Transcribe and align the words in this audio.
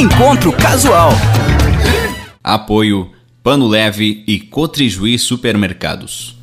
Encontro 0.00 0.50
Casual. 0.50 1.10
Apoio 2.42 3.10
Pano 3.42 3.68
Leve 3.68 4.24
e 4.26 4.40
Cotrijuí 4.40 5.18
Supermercados. 5.18 6.38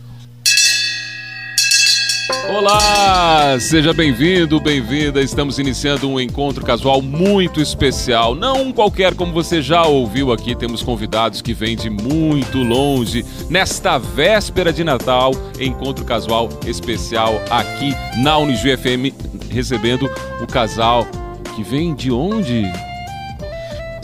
Olá, 2.55 3.59
seja 3.59 3.93
bem-vindo, 3.93 4.59
bem-vinda. 4.59 5.23
Estamos 5.23 5.57
iniciando 5.57 6.07
um 6.07 6.19
encontro 6.19 6.63
casual 6.63 7.01
muito 7.01 7.59
especial. 7.59 8.35
Não 8.35 8.61
um 8.61 8.71
qualquer 8.71 9.15
como 9.15 9.33
você 9.33 9.59
já 9.59 9.87
ouviu 9.87 10.31
aqui. 10.31 10.55
Temos 10.55 10.83
convidados 10.83 11.41
que 11.41 11.55
vêm 11.55 11.75
de 11.75 11.89
muito 11.89 12.59
longe. 12.59 13.25
Nesta 13.49 13.97
véspera 13.97 14.71
de 14.71 14.83
Natal, 14.83 15.31
encontro 15.59 16.05
casual 16.05 16.47
especial 16.67 17.33
aqui 17.49 17.91
na 18.17 18.37
Uniju 18.37 18.77
FM, 18.77 19.49
recebendo 19.49 20.07
o 20.39 20.45
casal 20.45 21.07
que 21.55 21.63
vem 21.63 21.95
de 21.95 22.11
onde? 22.11 22.71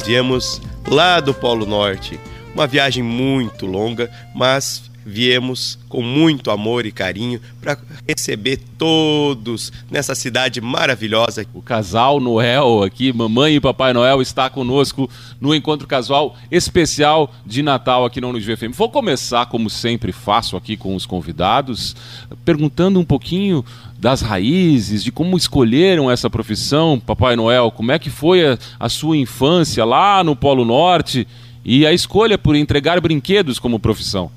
Viemos 0.06 0.62
lá 0.88 1.20
do 1.20 1.34
Polo 1.34 1.66
Norte. 1.66 2.20
Uma 2.54 2.68
viagem 2.68 3.02
muito 3.02 3.66
longa, 3.66 4.12
mas 4.36 4.92
viemos 5.06 5.80
com 5.90 6.02
muito 6.02 6.52
amor 6.52 6.86
e 6.86 6.92
carinho 6.92 7.40
para 7.62 7.78
receber 8.08 8.58
todos 8.78 9.72
nessa 9.90 10.16
cidade 10.16 10.60
maravilhosa. 10.62 11.46
O 11.54 11.62
casal 11.62 12.20
Noel 12.20 12.84
aqui, 12.84 13.14
mamãe 13.14 13.56
e 13.56 13.60
papai 13.60 13.94
Noel 13.94 14.22
está 14.22 14.50
conosco 14.50 15.10
no 15.40 15.54
encontro 15.54 15.88
casual 15.88 16.36
especial 16.52 17.34
de 17.46 17.62
Natal 17.62 18.06
aqui 18.06 18.20
no 18.20 18.30
Unijuí 18.30 18.56
FM. 18.56 18.76
Vou 18.76 18.90
começar 18.90 19.46
como 19.48 19.70
sempre 19.70 20.12
faço 20.12 20.56
aqui 20.56 20.76
com 20.78 20.96
os 20.96 21.06
convidados, 21.06 21.96
perguntando 22.44 23.00
um 23.00 23.06
pouquinho 23.06 23.64
das 23.98 24.22
raízes, 24.22 25.04
de 25.04 25.12
como 25.12 25.38
escolheram 25.38 26.12
essa 26.12 26.30
profissão, 26.30 27.00
Papai 27.00 27.36
Noel, 27.36 27.72
como 27.72 27.92
é 27.92 27.98
que 27.98 28.10
foi 28.10 28.46
a, 28.46 28.58
a 28.80 28.90
sua 28.90 29.16
infância 29.16 29.86
lá 29.86 30.24
no 30.24 30.36
Polo 30.36 30.66
Norte 30.66 31.26
e 31.64 31.86
a 31.86 31.94
escolha 31.94 32.38
por 32.38 32.56
entregar 32.56 33.00
brinquedos 33.00 33.60
como 33.60 33.80
profissão. 33.80 34.30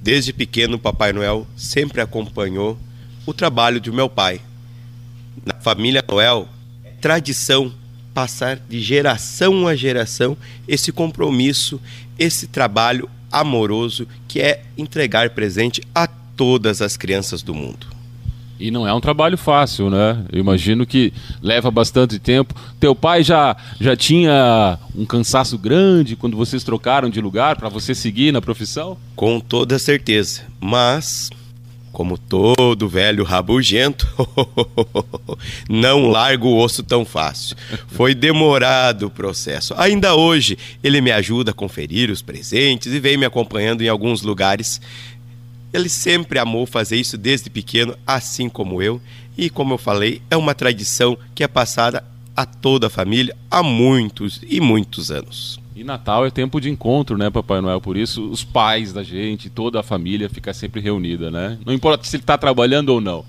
Desde 0.00 0.32
pequeno, 0.32 0.78
Papai 0.78 1.12
Noel 1.12 1.46
sempre 1.56 2.00
acompanhou 2.00 2.78
o 3.26 3.34
trabalho 3.34 3.80
de 3.80 3.90
meu 3.90 4.08
pai. 4.08 4.40
Na 5.44 5.54
família 5.54 6.04
Noel, 6.08 6.48
é 6.84 6.90
tradição 7.00 7.72
passar 8.14 8.58
de 8.68 8.80
geração 8.80 9.68
a 9.68 9.76
geração 9.76 10.36
esse 10.66 10.90
compromisso, 10.90 11.80
esse 12.18 12.46
trabalho 12.46 13.08
amoroso 13.30 14.08
que 14.26 14.40
é 14.40 14.64
entregar 14.76 15.30
presente 15.30 15.82
a 15.94 16.06
todas 16.06 16.80
as 16.80 16.96
crianças 16.96 17.42
do 17.42 17.54
mundo. 17.54 17.97
E 18.58 18.70
não 18.70 18.86
é 18.86 18.92
um 18.92 19.00
trabalho 19.00 19.38
fácil, 19.38 19.88
né? 19.88 20.24
Eu 20.32 20.40
imagino 20.40 20.84
que 20.84 21.12
leva 21.40 21.70
bastante 21.70 22.18
tempo. 22.18 22.54
Teu 22.80 22.94
pai 22.94 23.22
já, 23.22 23.56
já 23.80 23.94
tinha 23.94 24.78
um 24.94 25.06
cansaço 25.06 25.56
grande 25.56 26.16
quando 26.16 26.36
vocês 26.36 26.64
trocaram 26.64 27.08
de 27.08 27.20
lugar 27.20 27.56
para 27.56 27.68
você 27.68 27.94
seguir 27.94 28.32
na 28.32 28.40
profissão? 28.40 28.98
Com 29.14 29.38
toda 29.38 29.78
certeza. 29.78 30.42
Mas, 30.60 31.30
como 31.92 32.18
todo 32.18 32.88
velho 32.88 33.22
rabugento, 33.22 34.08
não 35.70 36.08
largo 36.08 36.48
o 36.48 36.58
osso 36.58 36.82
tão 36.82 37.04
fácil. 37.04 37.56
Foi 37.88 38.14
demorado 38.14 39.06
o 39.06 39.10
processo. 39.10 39.72
Ainda 39.76 40.16
hoje, 40.16 40.58
ele 40.82 41.00
me 41.00 41.12
ajuda 41.12 41.52
a 41.52 41.54
conferir 41.54 42.10
os 42.10 42.22
presentes 42.22 42.92
e 42.92 42.98
vem 42.98 43.16
me 43.16 43.24
acompanhando 43.24 43.82
em 43.82 43.88
alguns 43.88 44.22
lugares 44.22 44.80
ele 45.72 45.88
sempre 45.88 46.38
amou 46.38 46.66
fazer 46.66 46.96
isso 46.96 47.18
desde 47.18 47.50
pequeno, 47.50 47.96
assim 48.06 48.48
como 48.48 48.82
eu, 48.82 49.00
e 49.36 49.48
como 49.48 49.74
eu 49.74 49.78
falei, 49.78 50.22
é 50.30 50.36
uma 50.36 50.54
tradição 50.54 51.16
que 51.34 51.44
é 51.44 51.48
passada 51.48 52.04
a 52.36 52.46
toda 52.46 52.86
a 52.86 52.90
família 52.90 53.36
há 53.50 53.62
muitos 53.62 54.40
e 54.48 54.60
muitos 54.60 55.10
anos. 55.10 55.60
E 55.74 55.84
Natal 55.84 56.26
é 56.26 56.30
tempo 56.30 56.60
de 56.60 56.68
encontro, 56.68 57.16
né, 57.16 57.30
Papai 57.30 57.60
Noel? 57.60 57.80
Por 57.80 57.96
isso, 57.96 58.28
os 58.28 58.42
pais 58.42 58.92
da 58.92 59.02
gente, 59.04 59.48
toda 59.48 59.78
a 59.78 59.82
família 59.82 60.28
fica 60.28 60.52
sempre 60.52 60.80
reunida, 60.80 61.30
né? 61.30 61.56
Não 61.64 61.72
importa 61.72 62.04
se 62.04 62.16
ele 62.16 62.22
está 62.24 62.36
trabalhando 62.36 62.88
ou 62.88 63.00
não. 63.00 63.24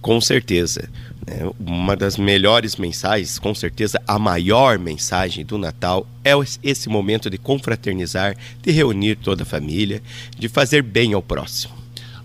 Com 0.00 0.20
certeza. 0.20 0.88
Né? 1.26 1.50
Uma 1.58 1.96
das 1.96 2.16
melhores 2.16 2.76
mensagens, 2.76 3.38
com 3.38 3.54
certeza 3.54 4.00
a 4.06 4.18
maior 4.18 4.78
mensagem 4.78 5.44
do 5.44 5.58
Natal 5.58 6.06
é 6.24 6.32
esse 6.62 6.88
momento 6.88 7.28
de 7.28 7.36
confraternizar, 7.36 8.36
de 8.62 8.70
reunir 8.70 9.16
toda 9.16 9.42
a 9.42 9.46
família, 9.46 10.02
de 10.38 10.48
fazer 10.48 10.82
bem 10.82 11.12
ao 11.12 11.22
próximo. 11.22 11.74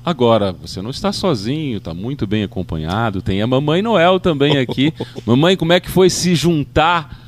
Agora, 0.04 0.52
você 0.52 0.82
não 0.82 0.90
está 0.90 1.12
sozinho, 1.12 1.78
está 1.78 1.94
muito 1.94 2.26
bem 2.26 2.44
acompanhado. 2.44 3.22
Tem 3.22 3.42
a 3.42 3.48
Mamãe 3.48 3.84
Noel 3.84 4.20
também 4.20 4.58
aqui. 4.58 4.94
Mamãe, 5.26 5.56
como 5.56 5.74
é 5.74 5.80
que 5.80 5.92
foi 5.92 6.10
se 6.10 6.34
juntar 6.34 7.20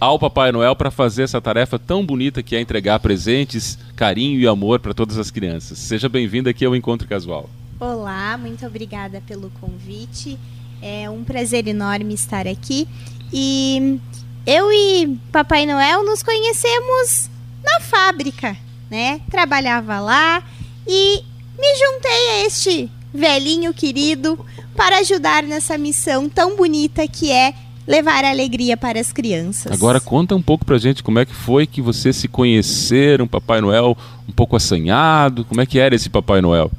ao 0.00 0.18
Papai 0.18 0.50
Noel 0.50 0.74
para 0.74 0.90
fazer 0.90 1.22
essa 1.22 1.40
tarefa 1.40 1.78
tão 1.78 2.04
bonita 2.04 2.42
que 2.42 2.56
é 2.56 2.60
entregar 2.60 2.98
presentes, 2.98 3.78
carinho 3.94 4.40
e 4.40 4.48
amor 4.48 4.80
para 4.80 4.94
todas 4.94 5.16
as 5.16 5.30
crianças? 5.30 5.78
Seja 5.78 6.08
bem-vinda 6.08 6.50
aqui 6.50 6.64
ao 6.64 6.74
Encontro 6.74 7.06
Casual. 7.06 7.48
Olá, 7.78 8.36
muito 8.36 8.66
obrigada 8.66 9.20
pelo 9.20 9.50
convite. 9.60 10.36
É 10.82 11.08
um 11.08 11.22
prazer 11.22 11.66
enorme 11.68 12.12
estar 12.12 12.46
aqui. 12.46 12.88
E 13.32 13.98
eu 14.44 14.72
e 14.72 15.18
Papai 15.30 15.64
Noel 15.64 16.04
nos 16.04 16.22
conhecemos 16.22 17.30
na 17.64 17.80
fábrica, 17.80 18.56
né? 18.90 19.20
Trabalhava 19.30 20.00
lá 20.00 20.42
e 20.86 21.22
me 21.58 21.76
juntei 21.76 22.28
a 22.30 22.46
este 22.46 22.90
velhinho 23.14 23.72
querido 23.72 24.44
para 24.76 24.98
ajudar 24.98 25.42
nessa 25.42 25.78
missão 25.78 26.28
tão 26.28 26.56
bonita 26.56 27.06
que 27.06 27.30
é 27.30 27.54
levar 27.86 28.24
alegria 28.24 28.76
para 28.76 28.98
as 28.98 29.12
crianças. 29.12 29.70
Agora 29.72 30.00
conta 30.00 30.34
um 30.34 30.42
pouco 30.42 30.64
pra 30.64 30.78
gente 30.78 31.02
como 31.02 31.18
é 31.18 31.24
que 31.24 31.34
foi 31.34 31.66
que 31.66 31.80
vocês 31.80 32.16
se 32.16 32.26
conheceram, 32.26 33.28
Papai 33.28 33.60
Noel 33.60 33.96
um 34.28 34.32
pouco 34.32 34.56
assanhado, 34.56 35.44
como 35.44 35.60
é 35.60 35.66
que 35.66 35.78
era 35.78 35.94
esse 35.94 36.10
Papai 36.10 36.40
Noel? 36.40 36.70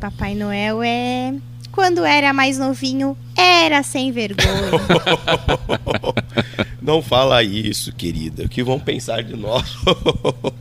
Papai 0.00 0.34
Noel 0.34 0.82
é. 0.82 1.34
Quando 1.76 2.06
era 2.06 2.32
mais 2.32 2.56
novinho, 2.56 3.14
era 3.36 3.82
sem 3.82 4.10
vergonha. 4.10 4.48
Não 6.80 7.02
fala 7.02 7.42
isso, 7.42 7.92
querida. 7.92 8.44
O 8.44 8.48
que 8.48 8.62
vão 8.62 8.80
pensar 8.80 9.22
de 9.22 9.36
nós? 9.36 9.76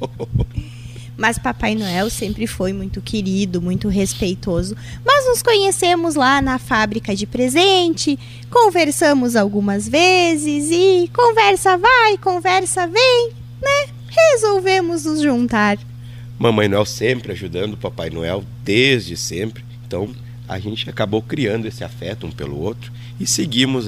Mas 1.16 1.40
Papai 1.40 1.74
Noel 1.74 2.10
sempre 2.10 2.46
foi 2.46 2.74
muito 2.74 3.02
querido, 3.02 3.62
muito 3.62 3.88
respeitoso. 3.88 4.76
Mas 5.06 5.26
nos 5.26 5.42
conhecemos 5.42 6.16
lá 6.16 6.42
na 6.42 6.60
fábrica 6.60 7.16
de 7.16 7.26
presente, 7.26 8.20
conversamos 8.52 9.38
algumas 9.38 9.88
vezes 9.88 10.70
e 10.70 11.10
conversa 11.16 11.78
vai, 11.78 12.18
conversa 12.18 12.88
vem, 12.88 13.32
né? 13.62 13.88
Resolvemos 14.10 15.06
nos 15.06 15.22
juntar. 15.22 15.78
Mamãe 16.38 16.68
Noel 16.68 16.86
sempre 16.86 17.32
ajudando 17.32 17.76
o 17.76 17.78
Papai 17.78 18.10
Noel 18.10 18.44
desde 18.66 19.16
sempre. 19.16 19.64
Então 19.88 20.14
a 20.48 20.60
gente 20.60 20.90
acabou 20.90 21.22
criando 21.22 21.68
esse 21.68 21.84
afeto 21.84 22.26
um 22.26 22.32
pelo 22.32 22.60
outro 22.60 22.92
e 23.20 23.26
seguimos 23.26 23.88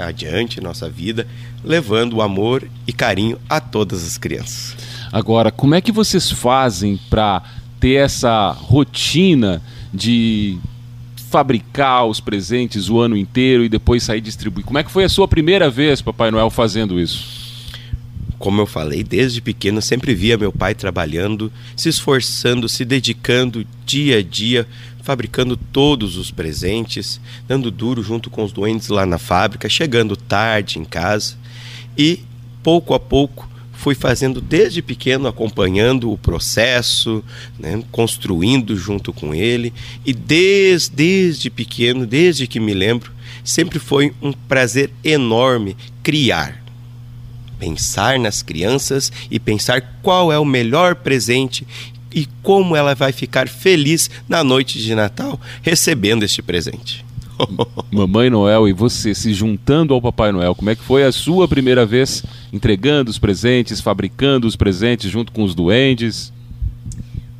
adiante 0.00 0.60
nossa 0.60 0.88
vida, 0.88 1.26
levando 1.64 2.14
o 2.14 2.22
amor 2.22 2.68
e 2.86 2.92
carinho 2.92 3.38
a 3.48 3.60
todas 3.60 4.04
as 4.06 4.16
crianças. 4.16 4.76
Agora, 5.12 5.50
como 5.50 5.74
é 5.74 5.80
que 5.80 5.92
vocês 5.92 6.30
fazem 6.30 6.98
para 7.10 7.42
ter 7.78 7.94
essa 7.94 8.50
rotina 8.50 9.62
de 9.92 10.58
fabricar 11.30 12.06
os 12.06 12.20
presentes 12.20 12.88
o 12.88 12.98
ano 12.98 13.16
inteiro 13.16 13.64
e 13.64 13.68
depois 13.68 14.02
sair 14.02 14.20
distribuir? 14.20 14.64
Como 14.64 14.78
é 14.78 14.84
que 14.84 14.90
foi 14.90 15.04
a 15.04 15.08
sua 15.08 15.28
primeira 15.28 15.68
vez, 15.68 16.00
Papai 16.00 16.30
Noel, 16.30 16.50
fazendo 16.50 16.98
isso? 16.98 17.41
Como 18.42 18.60
eu 18.60 18.66
falei, 18.66 19.04
desde 19.04 19.40
pequeno 19.40 19.80
sempre 19.80 20.16
via 20.16 20.36
meu 20.36 20.50
pai 20.50 20.74
trabalhando, 20.74 21.50
se 21.76 21.88
esforçando, 21.88 22.68
se 22.68 22.84
dedicando 22.84 23.64
dia 23.86 24.18
a 24.18 24.22
dia, 24.22 24.66
fabricando 25.00 25.56
todos 25.56 26.16
os 26.16 26.32
presentes, 26.32 27.20
dando 27.46 27.70
duro 27.70 28.02
junto 28.02 28.28
com 28.28 28.42
os 28.42 28.50
doentes 28.50 28.88
lá 28.88 29.06
na 29.06 29.16
fábrica, 29.16 29.68
chegando 29.68 30.16
tarde 30.16 30.80
em 30.80 30.84
casa. 30.84 31.36
E 31.96 32.18
pouco 32.64 32.94
a 32.94 32.98
pouco 32.98 33.48
fui 33.74 33.94
fazendo 33.94 34.40
desde 34.40 34.82
pequeno, 34.82 35.28
acompanhando 35.28 36.10
o 36.10 36.18
processo, 36.18 37.22
né, 37.56 37.80
construindo 37.92 38.76
junto 38.76 39.12
com 39.12 39.32
ele. 39.32 39.72
E 40.04 40.12
desde, 40.12 40.90
desde 40.90 41.48
pequeno, 41.48 42.04
desde 42.04 42.48
que 42.48 42.58
me 42.58 42.74
lembro, 42.74 43.12
sempre 43.44 43.78
foi 43.78 44.12
um 44.20 44.32
prazer 44.32 44.90
enorme 45.04 45.76
criar 46.02 46.61
pensar 47.62 48.18
nas 48.18 48.42
crianças 48.42 49.12
e 49.30 49.38
pensar 49.38 49.80
qual 50.02 50.32
é 50.32 50.38
o 50.38 50.44
melhor 50.44 50.96
presente 50.96 51.64
e 52.12 52.26
como 52.42 52.74
ela 52.74 52.92
vai 52.92 53.12
ficar 53.12 53.48
feliz 53.48 54.10
na 54.28 54.42
noite 54.42 54.80
de 54.80 54.92
Natal 54.96 55.40
recebendo 55.62 56.24
este 56.24 56.42
presente. 56.42 57.04
Mamãe 57.88 58.28
Noel 58.28 58.66
e 58.66 58.72
você 58.72 59.14
se 59.14 59.32
juntando 59.32 59.94
ao 59.94 60.02
Papai 60.02 60.32
Noel, 60.32 60.56
como 60.56 60.70
é 60.70 60.74
que 60.74 60.82
foi 60.82 61.04
a 61.04 61.12
sua 61.12 61.46
primeira 61.46 61.86
vez 61.86 62.24
entregando 62.52 63.12
os 63.12 63.18
presentes, 63.18 63.80
fabricando 63.80 64.48
os 64.48 64.56
presentes 64.56 65.08
junto 65.08 65.30
com 65.30 65.44
os 65.44 65.54
duendes? 65.54 66.32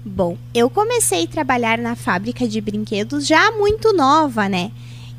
Bom, 0.05 0.39
eu 0.55 0.71
comecei 0.71 1.25
a 1.25 1.27
trabalhar 1.27 1.79
na 1.79 1.97
fábrica 1.97 2.47
de 2.47 2.61
brinquedos 2.61 3.27
já 3.27 3.51
muito 3.51 3.93
nova, 3.93 4.49
né? 4.49 4.71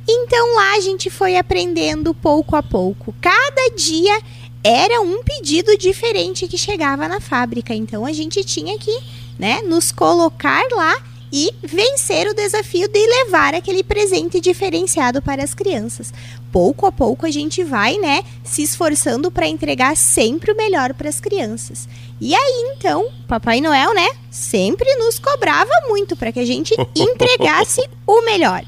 Então 0.08 0.56
lá 0.56 0.76
a 0.76 0.80
gente 0.80 1.10
foi 1.10 1.38
aprendendo 1.38 2.14
pouco 2.14 2.56
a 2.56 2.64
pouco. 2.64 3.14
Cada 3.22 3.70
dia 3.76 4.22
era 4.64 5.02
um 5.02 5.22
pedido 5.24 5.78
diferente 5.78 6.48
que 6.48 6.58
chegava 6.58 7.08
na 7.08 7.20
fábrica. 7.20 7.74
Então 7.74 8.06
a 8.06 8.14
gente 8.14 8.44
tinha 8.44 8.78
que, 8.80 8.98
né, 9.38 9.62
nos 9.62 9.92
colocar 9.92 10.64
lá 10.72 11.02
e 11.36 11.50
vencer 11.64 12.28
o 12.28 12.34
desafio 12.34 12.88
de 12.88 13.08
levar 13.08 13.56
aquele 13.56 13.84
presente 13.84 14.40
diferenciado 14.40 15.20
para 15.20 15.44
as 15.44 15.56
crianças. 15.56 16.14
Pouco 16.52 16.86
a 16.86 16.92
pouco 16.92 17.26
a 17.26 17.32
gente 17.32 17.64
vai, 17.64 17.98
né, 17.98 18.24
se 18.44 18.62
esforçando 18.62 19.32
para 19.32 19.48
entregar 19.48 19.98
sempre 19.98 20.52
o 20.52 20.56
melhor 20.56 20.94
para 20.94 21.10
as 21.10 21.20
crianças. 21.20 21.90
E 22.22 22.36
aí 22.36 22.76
então, 22.76 23.10
Papai 23.28 23.60
Noel, 23.62 23.96
né, 23.96 24.08
sempre 24.30 24.94
nos 24.96 25.18
cobrava 25.18 25.72
muito 25.88 26.16
para 26.16 26.32
que 26.32 26.40
a 26.40 26.46
gente 26.46 26.76
entregasse 26.96 27.82
o 28.06 28.22
melhor. 28.22 28.64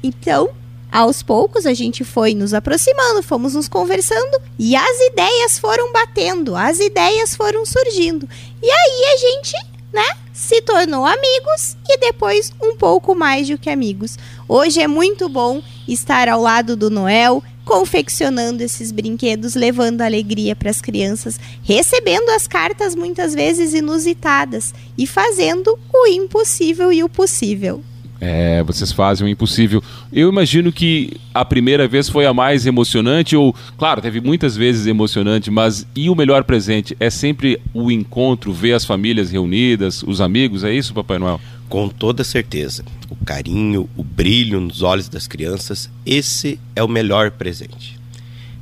Então, 0.00 0.50
aos 0.90 1.22
poucos 1.22 1.66
a 1.66 1.74
gente 1.74 2.04
foi 2.04 2.34
nos 2.34 2.54
aproximando, 2.54 3.22
fomos 3.22 3.54
nos 3.54 3.68
conversando 3.68 4.40
e 4.58 4.74
as 4.74 5.00
ideias 5.00 5.58
foram 5.58 5.92
batendo, 5.92 6.54
as 6.54 6.78
ideias 6.80 7.34
foram 7.34 7.66
surgindo. 7.66 8.28
E 8.62 8.70
aí 8.70 9.04
a 9.12 9.16
gente, 9.16 9.56
né, 9.92 10.16
se 10.32 10.60
tornou 10.62 11.04
amigos 11.04 11.76
e 11.88 11.98
depois 11.98 12.52
um 12.62 12.76
pouco 12.76 13.14
mais 13.14 13.48
do 13.48 13.58
que 13.58 13.70
amigos. 13.70 14.18
Hoje 14.48 14.80
é 14.80 14.86
muito 14.86 15.28
bom 15.28 15.62
estar 15.88 16.28
ao 16.28 16.40
lado 16.40 16.76
do 16.76 16.90
Noel, 16.90 17.42
confeccionando 17.64 18.62
esses 18.62 18.92
brinquedos, 18.92 19.56
levando 19.56 20.02
alegria 20.02 20.54
para 20.54 20.70
as 20.70 20.80
crianças, 20.80 21.38
recebendo 21.64 22.30
as 22.30 22.46
cartas 22.46 22.94
muitas 22.94 23.34
vezes 23.34 23.74
inusitadas 23.74 24.72
e 24.96 25.04
fazendo 25.04 25.76
o 25.92 26.06
impossível 26.06 26.92
e 26.92 27.02
o 27.02 27.08
possível. 27.08 27.82
É, 28.20 28.62
vocês 28.62 28.92
fazem 28.92 29.26
o 29.26 29.28
impossível. 29.28 29.82
Eu 30.12 30.28
imagino 30.28 30.72
que 30.72 31.12
a 31.34 31.44
primeira 31.44 31.86
vez 31.86 32.08
foi 32.08 32.24
a 32.24 32.32
mais 32.32 32.66
emocionante, 32.66 33.36
ou, 33.36 33.54
claro, 33.76 34.00
teve 34.00 34.20
muitas 34.20 34.56
vezes 34.56 34.86
emocionante, 34.86 35.50
mas 35.50 35.86
e 35.94 36.08
o 36.08 36.14
melhor 36.14 36.44
presente? 36.44 36.96
É 36.98 37.10
sempre 37.10 37.60
o 37.74 37.90
encontro, 37.90 38.52
ver 38.52 38.72
as 38.72 38.84
famílias 38.84 39.30
reunidas, 39.30 40.02
os 40.02 40.20
amigos, 40.20 40.64
é 40.64 40.72
isso, 40.72 40.94
Papai 40.94 41.18
Noel? 41.18 41.40
Com 41.68 41.88
toda 41.88 42.24
certeza. 42.24 42.84
O 43.10 43.16
carinho, 43.16 43.88
o 43.96 44.02
brilho 44.02 44.60
nos 44.60 44.82
olhos 44.82 45.08
das 45.08 45.26
crianças, 45.26 45.90
esse 46.04 46.58
é 46.74 46.82
o 46.82 46.88
melhor 46.88 47.32
presente. 47.32 47.98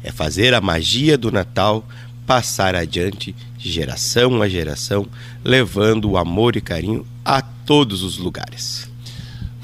É 0.03 0.11
fazer 0.11 0.53
a 0.53 0.61
magia 0.61 1.17
do 1.17 1.31
Natal 1.31 1.87
passar 2.27 2.75
adiante 2.75 3.35
de 3.59 3.71
geração 3.71 4.43
a 4.43 4.49
geração, 4.49 5.06
levando 5.45 6.11
o 6.11 6.19
amor 6.19 6.56
e 6.56 6.61
carinho 6.61 7.06
a 7.25 7.41
todos 7.41 8.03
os 8.03 8.19
lugares. 8.19 8.94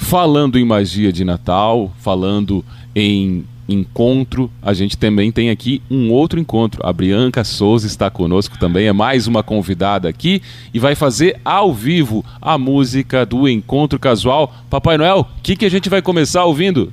Falando 0.01 0.59
em 0.59 0.65
magia 0.65 1.13
de 1.13 1.25
Natal, 1.25 1.93
falando 2.01 2.65
em 2.97 3.45
encontro, 3.69 4.51
a 4.61 4.73
gente 4.73 4.97
também 4.97 5.31
tem 5.31 5.51
aqui 5.51 5.81
um 5.89 6.11
outro 6.11 6.41
encontro. 6.41 6.85
A 6.85 6.93
Bianca 6.93 7.45
Souza 7.45 7.87
está 7.87 8.11
conosco 8.11 8.59
também, 8.59 8.89
é 8.89 8.93
mais 8.93 9.29
uma 9.29 9.45
convidada 9.45 10.09
aqui 10.09 10.43
e 10.75 10.81
vai 10.81 10.97
fazer 10.97 11.39
ao 11.45 11.73
vivo 11.73 12.25
a 12.41 12.59
música 12.59 13.25
do 13.25 13.49
Encontro 13.49 14.01
Casual. 14.01 14.53
Papai 14.69 14.99
Noel, 14.99 15.21
o 15.21 15.43
que, 15.43 15.55
que 15.55 15.67
a 15.67 15.71
gente 15.71 15.89
vai 15.89 16.03
começar 16.03 16.45
ouvindo? 16.45 16.93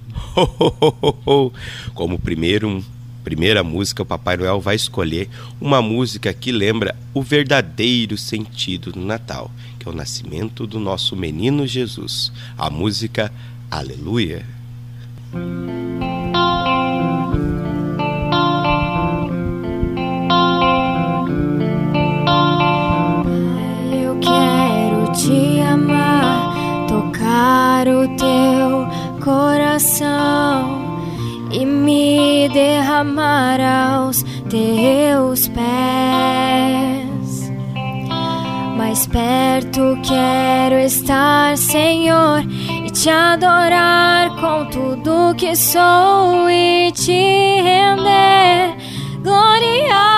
Como 1.95 2.19
primeiro, 2.19 2.83
primeira 3.23 3.63
música, 3.63 4.03
o 4.03 4.05
Papai 4.05 4.37
Noel 4.37 4.61
vai 4.61 4.75
escolher 4.75 5.27
uma 5.59 5.81
música 5.81 6.31
que 6.33 6.51
lembra 6.51 6.95
o 7.15 7.23
verdadeiro 7.23 8.15
sentido 8.15 8.91
do 8.91 8.99
Natal, 8.99 9.49
que 9.87 9.89
é 9.89 9.93
o 9.93 9.93
nascimento 9.93 10.67
do 10.67 10.79
nosso 10.79 11.15
menino 11.15 11.65
Jesus. 11.65 12.31
A 12.57 12.69
música 12.69 13.31
Aleluia. 13.71 14.45
Eu 23.91 24.19
quero 24.19 25.11
te 25.13 25.61
amar, 25.61 26.87
tocar 26.87 27.87
o 27.87 28.07
teu 28.17 29.23
coração 29.23 30.97
e 31.51 31.65
me 31.65 32.49
derramar 32.49 33.59
aos 33.59 34.23
teus 34.49 35.47
pés. 35.49 36.96
Mais 38.87 39.05
perto 39.05 39.99
quero 40.01 40.75
estar, 40.79 41.57
Senhor, 41.57 42.41
e 42.85 42.89
te 42.89 43.09
adorar 43.09 44.33
com 44.39 44.63
tudo 44.69 45.35
que 45.35 45.53
sou 45.57 46.49
e 46.49 46.89
te 46.93 47.61
render. 47.61 48.77
Glória, 49.21 50.16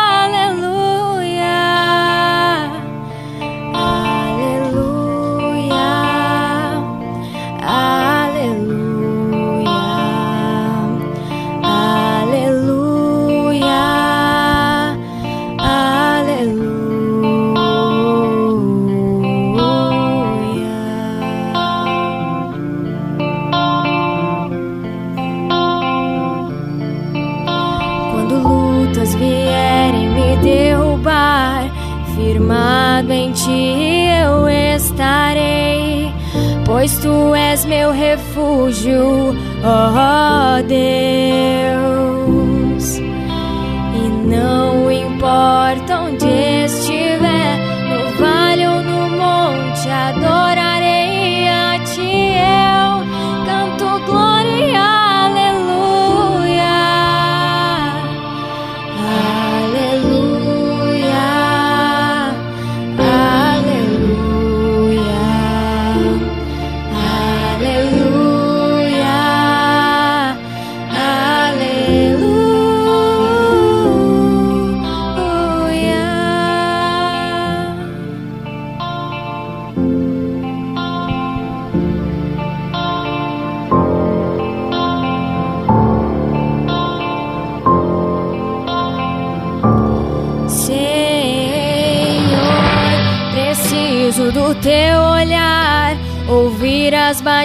meu 37.80 37.92
refúgio, 37.92 39.34
ó 39.64 40.62
Deus. 40.68 41.09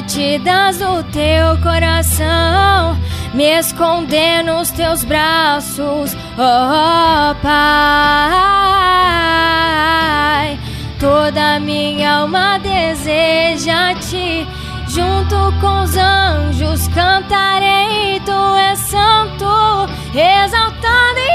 Batidas 0.05 0.79
do 0.79 1.03
teu 1.05 1.57
coração, 1.63 2.99
me 3.33 3.59
esconder 3.59 4.45
nos 4.45 4.71
teus 4.71 5.03
braços, 5.03 6.15
oh 6.37 7.35
Pai. 7.41 7.55
Toda 11.01 11.59
minha 11.59 12.17
alma 12.19 12.59
deseja 12.59 13.95
ti, 13.95 14.47
junto 14.89 15.53
com 15.61 15.85
os 15.85 15.97
anjos 15.97 16.87
cantarei, 16.89 18.21
tu 18.27 18.55
és 18.57 18.79
santo, 18.81 19.89
exaltado 20.15 21.19
em 21.19 21.34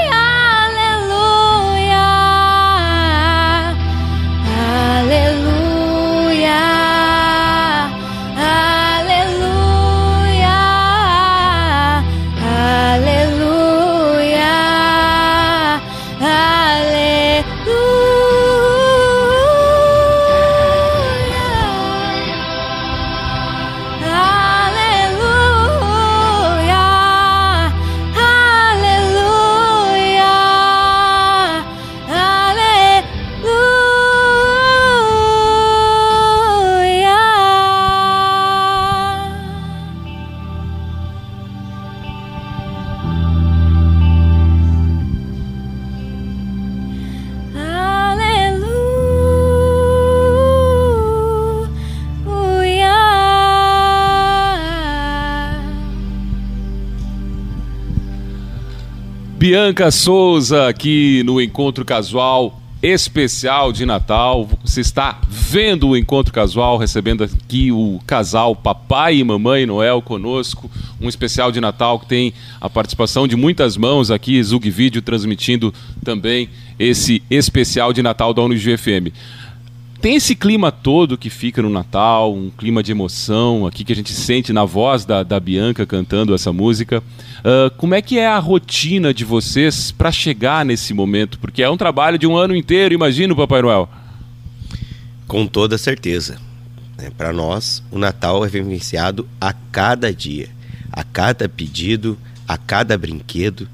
Bianca 59.50 59.90
Souza 59.90 60.68
aqui 60.68 61.24
no 61.24 61.40
Encontro 61.40 61.84
Casual 61.84 62.60
especial 62.82 63.72
de 63.72 63.84
Natal. 63.84 64.48
Você 64.64 64.80
está 64.80 65.20
vendo 65.28 65.88
o 65.88 65.96
Encontro 65.96 66.32
Casual, 66.32 66.78
recebendo 66.78 67.24
aqui 67.24 67.70
o 67.70 68.00
casal 68.06 68.56
Papai 68.56 69.16
e 69.16 69.24
Mamãe 69.24 69.66
Noel 69.66 70.00
conosco. 70.00 70.70
Um 71.00 71.08
especial 71.08 71.52
de 71.52 71.60
Natal 71.60 71.98
que 71.98 72.06
tem 72.06 72.32
a 72.60 72.70
participação 72.70 73.26
de 73.26 73.36
muitas 73.36 73.76
mãos 73.76 74.10
aqui, 74.10 74.42
Zug 74.42 74.70
Vídeo 74.70 75.02
transmitindo 75.02 75.74
também 76.04 76.48
esse 76.78 77.22
especial 77.28 77.92
de 77.92 78.02
Natal 78.02 78.32
da 78.32 78.42
Unigfm. 78.42 79.12
Tem 80.00 80.14
esse 80.14 80.34
clima 80.34 80.72
todo 80.72 81.18
que 81.18 81.28
fica 81.28 81.60
no 81.60 81.68
Natal, 81.68 82.34
um 82.34 82.48
clima 82.48 82.82
de 82.82 82.90
emoção 82.90 83.66
aqui 83.66 83.84
que 83.84 83.92
a 83.92 83.96
gente 83.96 84.14
sente 84.14 84.50
na 84.50 84.64
voz 84.64 85.04
da, 85.04 85.22
da 85.22 85.38
Bianca 85.38 85.84
cantando 85.84 86.34
essa 86.34 86.50
música. 86.50 87.02
Uh, 87.40 87.70
como 87.76 87.94
é 87.94 88.00
que 88.00 88.18
é 88.18 88.26
a 88.26 88.38
rotina 88.38 89.12
de 89.12 89.26
vocês 89.26 89.92
para 89.92 90.10
chegar 90.10 90.64
nesse 90.64 90.94
momento? 90.94 91.38
Porque 91.38 91.62
é 91.62 91.68
um 91.68 91.76
trabalho 91.76 92.18
de 92.18 92.26
um 92.26 92.34
ano 92.34 92.56
inteiro, 92.56 92.94
imagino, 92.94 93.36
Papai 93.36 93.60
Noel. 93.60 93.90
Com 95.28 95.46
toda 95.46 95.76
certeza. 95.76 96.38
É, 96.96 97.10
para 97.10 97.30
nós, 97.30 97.82
o 97.90 97.98
Natal 97.98 98.42
é 98.42 98.48
vivenciado 98.48 99.28
a 99.38 99.52
cada 99.52 100.10
dia, 100.14 100.48
a 100.90 101.04
cada 101.04 101.46
pedido, 101.46 102.16
a 102.48 102.56
cada 102.56 102.96
brinquedo, 102.96 103.68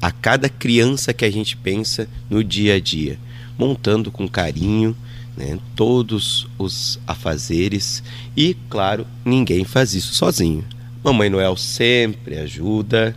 a 0.00 0.12
cada 0.12 0.48
criança 0.48 1.12
que 1.12 1.24
a 1.24 1.30
gente 1.30 1.56
pensa 1.56 2.08
no 2.30 2.44
dia 2.44 2.76
a 2.76 2.80
dia, 2.80 3.18
montando 3.58 4.12
com 4.12 4.28
carinho 4.28 4.96
né, 5.36 5.58
todos 5.74 6.46
os 6.58 6.98
afazeres 7.06 8.02
e, 8.36 8.54
claro, 8.68 9.06
ninguém 9.24 9.64
faz 9.64 9.94
isso 9.94 10.14
sozinho. 10.14 10.64
Mamãe 11.02 11.28
Noel 11.28 11.56
sempre 11.56 12.38
ajuda, 12.38 13.16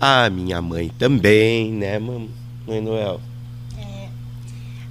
a 0.00 0.28
minha 0.30 0.60
mãe 0.60 0.90
também, 0.98 1.72
né, 1.72 1.98
Mamãe 1.98 2.80
Noel? 2.82 3.20
É. 3.78 4.08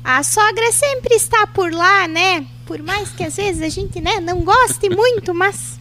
A 0.03 0.23
sogra 0.23 0.71
sempre 0.71 1.15
está 1.15 1.45
por 1.47 1.71
lá, 1.71 2.07
né? 2.07 2.45
Por 2.65 2.81
mais 2.81 3.09
que 3.09 3.23
às 3.23 3.37
vezes 3.37 3.61
a 3.61 3.69
gente 3.69 4.01
né, 4.01 4.19
não 4.19 4.41
goste 4.41 4.89
muito, 4.89 5.33
mas 5.33 5.79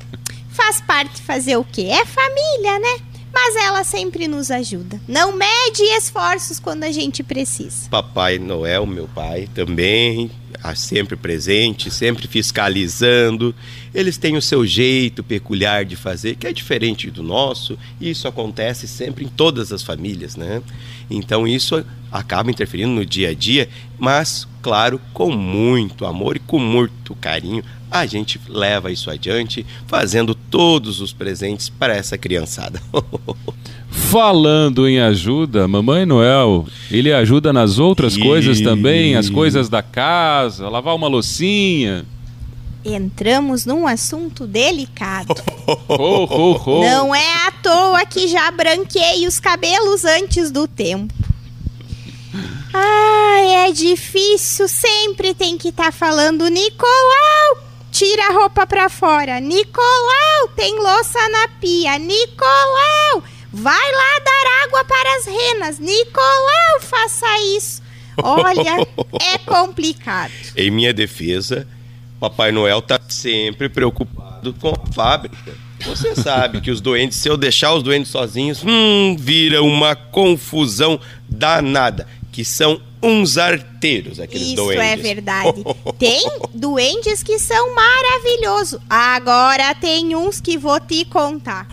faz 0.50 0.80
parte 0.80 1.22
fazer 1.22 1.56
o 1.56 1.64
quê? 1.64 1.88
É 1.90 2.04
família, 2.04 2.78
né? 2.78 3.15
Mas 3.36 3.54
ela 3.54 3.84
sempre 3.84 4.26
nos 4.26 4.50
ajuda. 4.50 4.98
Não 5.06 5.36
mede 5.36 5.82
esforços 5.98 6.58
quando 6.58 6.84
a 6.84 6.90
gente 6.90 7.22
precisa. 7.22 7.86
Papai 7.90 8.38
Noel, 8.38 8.86
meu 8.86 9.06
pai, 9.06 9.46
também 9.54 10.30
sempre 10.74 11.16
presente, 11.16 11.90
sempre 11.90 12.26
fiscalizando. 12.26 13.54
Eles 13.94 14.16
têm 14.16 14.38
o 14.38 14.42
seu 14.42 14.66
jeito 14.66 15.22
peculiar 15.22 15.84
de 15.84 15.96
fazer, 15.96 16.36
que 16.36 16.46
é 16.46 16.52
diferente 16.52 17.10
do 17.10 17.22
nosso, 17.22 17.78
e 18.00 18.08
isso 18.08 18.26
acontece 18.26 18.88
sempre 18.88 19.26
em 19.26 19.28
todas 19.28 19.70
as 19.70 19.82
famílias, 19.82 20.34
né? 20.34 20.62
Então 21.10 21.46
isso 21.46 21.84
acaba 22.10 22.50
interferindo 22.50 22.92
no 22.92 23.04
dia 23.04 23.28
a 23.28 23.34
dia, 23.34 23.68
mas 23.98 24.48
claro, 24.62 25.00
com 25.12 25.30
muito 25.30 26.06
amor 26.06 26.36
e 26.36 26.40
com 26.40 26.58
muito 26.58 27.14
carinho, 27.14 27.62
a 27.90 28.06
gente 28.06 28.40
leva 28.48 28.90
isso 28.90 29.10
adiante, 29.10 29.64
fazendo 29.86 30.34
todos 30.34 31.00
os 31.00 31.12
presentes 31.12 31.68
para 31.68 31.94
essa 31.94 32.18
criançada. 32.18 32.80
Falando 33.88 34.86
em 34.86 35.00
ajuda, 35.00 35.66
Mamãe 35.66 36.04
Noel, 36.04 36.66
ele 36.90 37.12
ajuda 37.12 37.52
nas 37.52 37.78
outras 37.78 38.16
e... 38.16 38.20
coisas 38.20 38.60
também, 38.60 39.16
as 39.16 39.30
coisas 39.30 39.68
da 39.68 39.82
casa, 39.82 40.68
lavar 40.68 40.94
uma 40.94 41.08
loucinha. 41.08 42.04
Entramos 42.84 43.66
num 43.66 43.86
assunto 43.86 44.46
delicado. 44.46 45.34
oh, 45.66 45.78
oh, 45.88 46.60
oh. 46.64 46.84
Não 46.84 47.14
é 47.14 47.46
à 47.46 47.50
toa 47.50 48.04
que 48.06 48.28
já 48.28 48.48
branquei 48.50 49.26
os 49.26 49.40
cabelos 49.40 50.04
antes 50.04 50.50
do 50.50 50.68
tempo. 50.68 51.12
Ai, 52.72 53.68
é 53.68 53.72
difícil, 53.72 54.68
sempre 54.68 55.34
tem 55.34 55.56
que 55.56 55.68
estar 55.68 55.86
tá 55.86 55.92
falando 55.92 56.46
Nicolau, 56.48 57.64
tira 57.96 58.28
a 58.28 58.32
roupa 58.32 58.66
pra 58.66 58.90
fora. 58.90 59.40
Nicolau, 59.40 60.48
tem 60.54 60.78
louça 60.78 61.18
na 61.30 61.48
pia. 61.58 61.98
Nicolau, 61.98 63.24
vai 63.50 63.92
lá 63.92 64.20
dar 64.22 64.64
água 64.64 64.84
para 64.84 65.16
as 65.16 65.24
renas. 65.24 65.78
Nicolau, 65.78 66.80
faça 66.80 67.26
isso. 67.56 67.82
Olha, 68.22 68.86
é 69.22 69.38
complicado. 69.46 70.32
Em 70.54 70.70
minha 70.70 70.92
defesa, 70.92 71.66
Papai 72.20 72.52
Noel 72.52 72.82
tá 72.82 73.00
sempre 73.08 73.70
preocupado 73.70 74.52
com 74.52 74.68
a 74.68 74.92
fábrica. 74.92 75.54
Você 75.86 76.14
sabe 76.20 76.60
que 76.60 76.70
os 76.70 76.82
doentes, 76.82 77.16
se 77.16 77.30
eu 77.30 77.36
deixar 77.36 77.72
os 77.72 77.82
doentes 77.82 78.10
sozinhos, 78.10 78.62
hum, 78.62 79.16
vira 79.18 79.62
uma 79.62 79.96
confusão 79.96 81.00
danada 81.26 82.06
que 82.36 82.44
são 82.44 82.78
uns 83.02 83.38
arteiros, 83.38 84.20
aqueles 84.20 84.48
Isso 84.48 84.56
doentes. 84.56 84.82
Isso 84.82 84.92
é 84.92 84.96
verdade. 84.96 85.64
tem 85.98 86.22
duendes 86.52 87.22
que 87.22 87.38
são 87.38 87.74
maravilhosos. 87.74 88.78
Agora 88.90 89.74
tem 89.74 90.14
uns 90.14 90.38
que 90.38 90.58
vou 90.58 90.78
te 90.78 91.06
contar. 91.06 91.66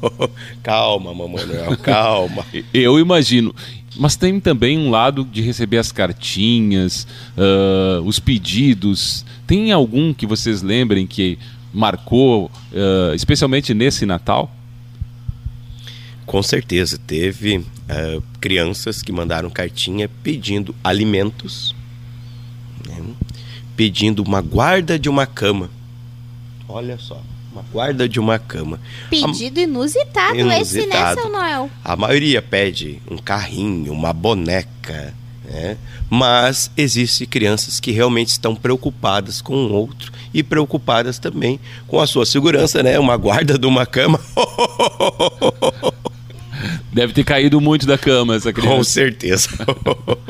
calma, 0.64 1.12
mamãe 1.12 1.44
Noel, 1.44 1.76
calma. 1.76 2.42
Eu 2.72 2.98
imagino. 2.98 3.54
Mas 3.98 4.16
tem 4.16 4.40
também 4.40 4.78
um 4.78 4.88
lado 4.88 5.26
de 5.26 5.42
receber 5.42 5.76
as 5.76 5.92
cartinhas, 5.92 7.06
uh, 7.36 8.00
os 8.02 8.18
pedidos. 8.18 9.26
Tem 9.46 9.72
algum 9.72 10.14
que 10.14 10.24
vocês 10.24 10.62
lembrem 10.62 11.06
que 11.06 11.38
marcou, 11.70 12.50
uh, 12.72 13.14
especialmente 13.14 13.74
nesse 13.74 14.06
Natal? 14.06 14.50
Com 16.28 16.42
certeza, 16.42 17.00
teve 17.06 17.56
uh, 17.56 18.22
crianças 18.38 19.00
que 19.00 19.10
mandaram 19.10 19.48
cartinha 19.48 20.10
pedindo 20.22 20.74
alimentos, 20.84 21.74
né? 22.86 23.02
pedindo 23.74 24.22
uma 24.22 24.42
guarda 24.42 24.98
de 24.98 25.08
uma 25.08 25.24
cama. 25.24 25.70
Olha 26.68 26.98
só, 26.98 27.22
uma 27.50 27.62
guarda 27.72 28.06
de 28.06 28.20
uma 28.20 28.38
cama. 28.38 28.78
Pedido 29.08 29.58
inusitado, 29.58 30.38
inusitado 30.38 30.62
esse, 30.62 30.86
né, 30.86 31.14
seu 31.14 31.32
Noel? 31.32 31.70
A 31.82 31.96
maioria 31.96 32.42
pede 32.42 33.00
um 33.10 33.16
carrinho, 33.16 33.90
uma 33.90 34.12
boneca, 34.12 35.14
né? 35.44 35.78
Mas 36.10 36.70
existe 36.76 37.24
crianças 37.24 37.80
que 37.80 37.90
realmente 37.90 38.28
estão 38.28 38.54
preocupadas 38.54 39.40
com 39.40 39.54
o 39.54 39.72
outro 39.72 40.12
e 40.34 40.42
preocupadas 40.42 41.18
também 41.18 41.58
com 41.86 41.98
a 41.98 42.06
sua 42.06 42.26
segurança, 42.26 42.82
né? 42.82 42.98
Uma 42.98 43.16
guarda 43.16 43.58
de 43.58 43.66
uma 43.66 43.86
cama. 43.86 44.20
Deve 46.98 47.12
ter 47.12 47.22
caído 47.22 47.60
muito 47.60 47.86
da 47.86 47.96
cama 47.96 48.34
essa 48.34 48.52
criança. 48.52 48.74
Com 48.74 48.82
certeza. 48.82 49.50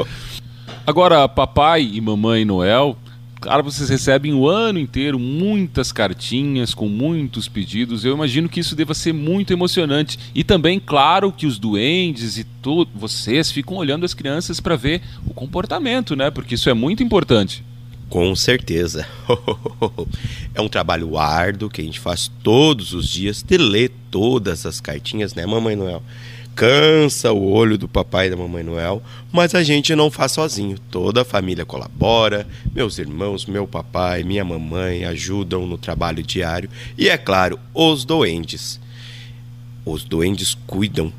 Agora, 0.87 1.27
papai 1.27 1.81
e 1.95 1.99
mamãe 1.99 2.45
Noel, 2.45 2.95
claro, 3.41 3.65
vocês 3.65 3.89
recebem 3.89 4.35
o 4.35 4.47
ano 4.47 4.79
inteiro 4.79 5.19
muitas 5.19 5.93
cartinhas 5.93 6.75
com 6.75 6.87
muitos 6.87 7.49
pedidos. 7.49 8.05
Eu 8.05 8.13
imagino 8.13 8.51
que 8.51 8.61
isso 8.61 8.77
deva 8.77 8.93
ser 8.93 9.15
muito 9.15 9.51
emocionante. 9.51 10.19
E 10.35 10.45
também, 10.45 10.79
claro, 10.79 11.33
que 11.33 11.47
os 11.47 11.59
duendes 11.59 12.37
e 12.37 12.45
todos 12.45 12.93
vocês 12.95 13.51
ficam 13.51 13.79
olhando 13.79 14.05
as 14.05 14.13
crianças 14.13 14.61
para 14.61 14.77
ver 14.77 15.01
o 15.27 15.33
comportamento, 15.33 16.15
né? 16.15 16.31
Porque 16.31 16.55
isso 16.55 16.69
é 16.69 16.75
muito 16.75 17.03
importante. 17.03 17.65
Com 18.11 18.37
certeza. 18.37 19.07
é 20.55 20.61
um 20.61 20.69
trabalho 20.69 21.17
árduo 21.17 21.71
que 21.71 21.81
a 21.81 21.85
gente 21.85 21.99
faz 21.99 22.31
todos 22.43 22.93
os 22.93 23.09
dias 23.09 23.43
de 23.43 23.57
ler 23.57 23.91
todas 24.11 24.67
as 24.67 24.83
cartinhas, 24.83 25.35
né, 25.35 25.47
Mamãe 25.47 25.75
Noel? 25.75 26.03
Cansa 26.59 27.31
o 27.31 27.53
olho 27.53 27.79
do 27.79 27.87
papai 27.87 28.27
e 28.27 28.31
da 28.31 28.37
Mamãe 28.37 28.65
Noel, 28.65 29.01
mas 29.31 29.55
a 29.55 29.63
gente 29.63 29.95
não 29.95 30.11
faz 30.11 30.33
sozinho. 30.33 30.77
Toda 30.91 31.23
a 31.23 31.25
família 31.25 31.65
colabora, 31.65 32.45
meus 32.75 32.99
irmãos, 32.99 33.47
meu 33.47 33.65
papai, 33.65 34.25
minha 34.25 34.45
mamãe 34.45 35.05
ajudam 35.05 35.69
no 35.69 35.79
trabalho 35.79 36.21
diário 36.21 36.69
e, 36.99 37.09
é 37.09 37.17
claro, 37.17 37.61
os 37.73 38.05
doentes. 38.05 38.81
Os 39.85 40.03
doentes 40.03 40.59
cuidam 40.67 41.13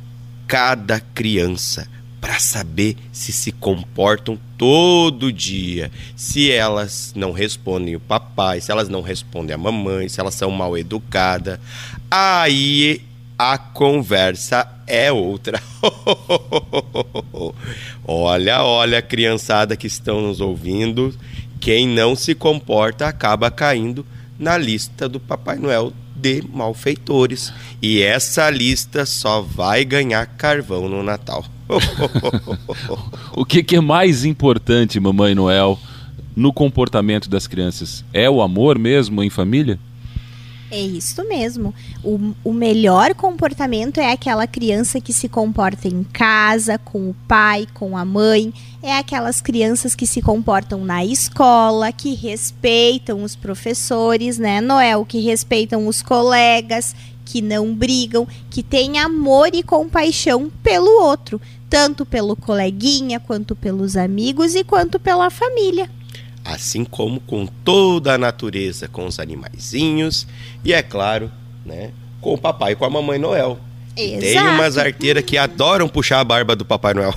cada 0.45 0.99
criança 0.99 1.87
para 2.19 2.37
saber 2.37 2.97
se 3.09 3.31
se 3.31 3.53
comportam 3.53 4.37
todo 4.57 5.31
dia. 5.31 5.89
Se 6.17 6.51
elas 6.51 7.13
não 7.15 7.31
respondem 7.31 7.95
o 7.95 7.99
papai, 8.01 8.59
se 8.59 8.73
elas 8.73 8.89
não 8.89 9.01
respondem 9.01 9.55
a 9.55 9.57
mamãe, 9.57 10.09
se 10.09 10.19
elas 10.19 10.35
são 10.35 10.51
mal 10.51 10.77
educadas, 10.77 11.57
aí 12.11 13.01
a 13.37 13.57
conversa 13.57 14.67
é 14.89 15.11
outra. 15.11 15.61
olha, 18.05 18.63
olha, 18.63 19.01
criançada 19.01 19.77
que 19.77 19.87
estão 19.87 20.19
nos 20.19 20.41
ouvindo, 20.41 21.15
quem 21.59 21.87
não 21.87 22.15
se 22.15 22.33
comporta 22.33 23.07
acaba 23.07 23.51
caindo 23.51 24.05
na 24.37 24.57
lista 24.57 25.07
do 25.07 25.19
Papai 25.19 25.57
Noel 25.57 25.93
de 26.15 26.43
malfeitores. 26.51 27.53
E 27.81 28.01
essa 28.01 28.49
lista 28.49 29.05
só 29.05 29.41
vai 29.41 29.85
ganhar 29.85 30.25
carvão 30.25 30.89
no 30.89 31.03
Natal. 31.03 31.45
o 33.33 33.45
que, 33.45 33.61
que 33.61 33.75
é 33.75 33.81
mais 33.81 34.25
importante, 34.25 34.99
Mamãe 34.99 35.35
Noel, 35.35 35.79
no 36.35 36.51
comportamento 36.51 37.29
das 37.29 37.45
crianças? 37.45 38.03
É 38.11 38.29
o 38.29 38.41
amor 38.41 38.79
mesmo 38.79 39.23
em 39.23 39.29
família? 39.29 39.79
É 40.71 40.79
isso 40.79 41.27
mesmo. 41.27 41.73
O, 42.03 42.33
o 42.43 42.53
melhor 42.53 43.15
comportamento 43.15 43.99
é 43.99 44.11
aquela 44.11 44.45
criança 44.45 45.01
que 45.01 45.11
se 45.11 45.27
comporta 45.27 45.87
em 45.87 46.03
casa, 46.03 46.77
com 46.77 47.09
o 47.09 47.15
pai, 47.27 47.67
com 47.73 47.97
a 47.97 48.05
mãe. 48.05 48.53
É 48.81 48.95
aquelas 48.95 49.41
crianças 49.41 49.95
que 49.95 50.05
se 50.05 50.21
comportam 50.21 50.85
na 50.85 51.03
escola, 51.03 51.91
que 51.91 52.13
respeitam 52.13 53.23
os 53.23 53.35
professores, 53.35 54.37
né, 54.37 54.61
Noel? 54.61 55.05
Que 55.05 55.19
respeitam 55.19 55.87
os 55.87 56.03
colegas, 56.03 56.95
que 57.25 57.41
não 57.41 57.73
brigam, 57.73 58.27
que 58.49 58.61
têm 58.61 58.99
amor 58.99 59.49
e 59.53 59.63
compaixão 59.63 60.51
pelo 60.61 61.01
outro, 61.01 61.41
tanto 61.67 62.05
pelo 62.05 62.35
coleguinha, 62.35 63.19
quanto 63.19 63.55
pelos 63.55 63.97
amigos 63.97 64.53
e 64.53 64.63
quanto 64.63 64.99
pela 64.99 65.31
família 65.31 65.89
assim 66.43 66.83
como 66.83 67.19
com 67.19 67.45
toda 67.45 68.13
a 68.13 68.17
natureza, 68.17 68.87
com 68.87 69.05
os 69.05 69.19
animaizinhos 69.19 70.27
e, 70.63 70.73
é 70.73 70.81
claro, 70.81 71.31
né, 71.65 71.91
com 72.21 72.33
o 72.33 72.37
papai 72.37 72.73
e 72.73 72.75
com 72.75 72.85
a 72.85 72.89
mamãe 72.89 73.19
Noel. 73.19 73.59
Tem 73.95 74.39
umas 74.39 74.77
arteiras 74.77 75.23
que 75.23 75.37
adoram 75.37 75.89
puxar 75.89 76.21
a 76.21 76.23
barba 76.23 76.55
do 76.55 76.63
Papai 76.63 76.93
Noel. 76.93 77.13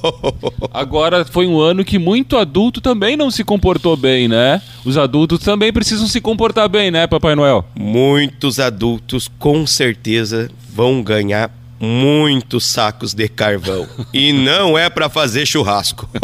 Agora 0.70 1.24
foi 1.24 1.46
um 1.46 1.58
ano 1.58 1.82
que 1.82 1.98
muito 1.98 2.36
adulto 2.36 2.78
também 2.80 3.16
não 3.16 3.30
se 3.30 3.42
comportou 3.42 3.96
bem, 3.96 4.28
né? 4.28 4.60
Os 4.84 4.98
adultos 4.98 5.38
também 5.38 5.72
precisam 5.72 6.06
se 6.06 6.20
comportar 6.20 6.68
bem, 6.68 6.90
né, 6.90 7.06
Papai 7.06 7.34
Noel? 7.34 7.64
Muitos 7.74 8.60
adultos 8.60 9.30
com 9.38 9.66
certeza 9.66 10.50
vão 10.74 11.02
ganhar 11.02 11.50
muitos 11.80 12.66
sacos 12.66 13.14
de 13.14 13.26
carvão. 13.26 13.88
e 14.12 14.30
não 14.32 14.76
é 14.76 14.90
para 14.90 15.08
fazer 15.08 15.46
churrasco. 15.46 16.06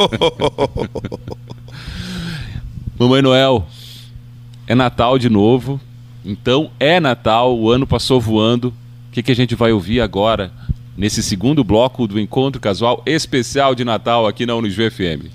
Mamãe 2.99 3.21
Noel, 3.21 3.67
é 4.67 4.75
Natal 4.75 5.19
de 5.19 5.29
novo. 5.29 5.79
Então 6.25 6.71
é 6.81 6.99
Natal, 6.99 7.55
o 7.55 7.71
ano 7.71 7.87
passou 7.87 8.19
voando. 8.19 8.69
O 8.69 9.13
que, 9.13 9.23
que 9.23 9.31
a 9.31 9.37
gente 9.37 9.55
vai 9.55 9.71
ouvir 9.71 10.01
agora, 10.01 10.51
nesse 10.97 11.23
segundo 11.23 11.63
bloco 11.63 12.07
do 12.07 12.19
Encontro 12.19 12.59
Casual 12.59 13.03
especial 13.05 13.75
de 13.75 13.85
Natal 13.85 14.27
aqui 14.27 14.47
na 14.47 14.55
Unisv 14.55 14.91
FM? 14.91 15.29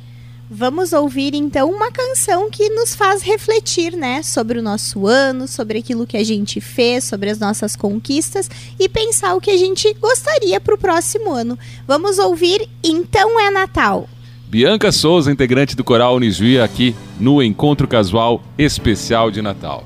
Vamos 0.49 0.91
ouvir 0.91 1.35
então 1.35 1.69
uma 1.69 1.91
canção 1.91 2.49
que 2.49 2.67
nos 2.69 2.95
faz 2.95 3.21
refletir, 3.21 3.95
né, 3.95 4.23
sobre 4.23 4.57
o 4.57 4.63
nosso 4.63 5.05
ano, 5.05 5.47
sobre 5.47 5.77
aquilo 5.77 6.07
que 6.07 6.17
a 6.17 6.25
gente 6.25 6.59
fez, 6.59 7.03
sobre 7.03 7.29
as 7.29 7.37
nossas 7.37 7.75
conquistas 7.75 8.49
e 8.79 8.89
pensar 8.89 9.35
o 9.35 9.39
que 9.39 9.51
a 9.51 9.57
gente 9.57 9.93
gostaria 9.93 10.59
para 10.59 10.73
o 10.73 10.79
próximo 10.79 11.31
ano. 11.31 11.59
Vamos 11.87 12.17
ouvir 12.17 12.67
Então 12.83 13.39
é 13.39 13.51
Natal. 13.51 14.09
Bianca 14.51 14.91
Souza, 14.91 15.31
integrante 15.31 15.77
do 15.77 15.83
Coral 15.83 16.13
Unisvi, 16.13 16.59
aqui 16.59 16.93
no 17.17 17.41
Encontro 17.41 17.87
Casual 17.87 18.43
Especial 18.57 19.31
de 19.31 19.41
Natal. 19.41 19.85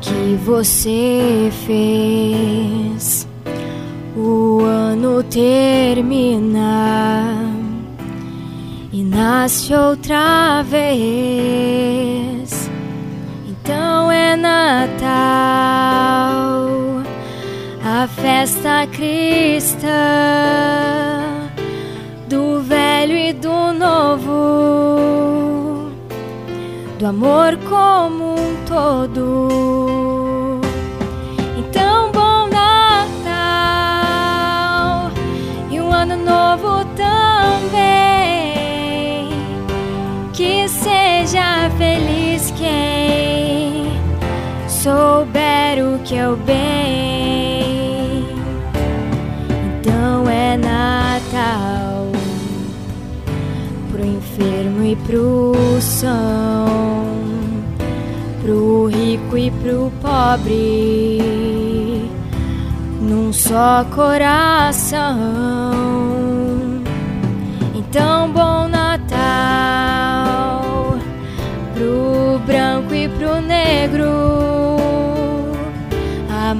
Que 0.00 0.34
você 0.46 1.50
fez? 1.66 3.28
O 4.16 4.62
ano 4.64 5.22
termina 5.22 6.56
e 8.90 9.02
nasce 9.02 9.74
outra 9.74 10.62
vez 10.62 12.59
então 13.62 14.10
é 14.10 14.34
Natal, 14.36 15.00
a 17.84 18.08
festa 18.08 18.86
cristã 18.86 19.88
do 22.26 22.60
velho 22.62 23.14
e 23.14 23.32
do 23.34 23.72
novo, 23.72 24.30
do 26.98 27.06
amor 27.06 27.58
como 27.68 28.34
um 28.34 28.56
todo. 28.66 30.29
Souber 44.82 45.84
o 45.84 45.98
que 45.98 46.16
é 46.16 46.26
o 46.26 46.36
bem, 46.36 48.24
então 49.66 50.26
é 50.26 50.56
Natal 50.56 52.06
pro 53.92 54.02
enfermo 54.02 54.82
e 54.82 54.96
pro 54.96 55.52
são, 55.82 56.66
pro 58.42 58.86
rico 58.86 59.36
e 59.36 59.50
pro 59.50 59.92
pobre, 60.00 61.20
num 63.02 63.34
só 63.34 63.84
coração. 63.94 65.18
Então, 67.74 68.32
bom 68.32 68.66
Natal 68.66 70.62
pro 71.74 72.38
branco 72.46 72.94
e 72.94 73.06
pro 73.10 73.42
negro 73.42 74.69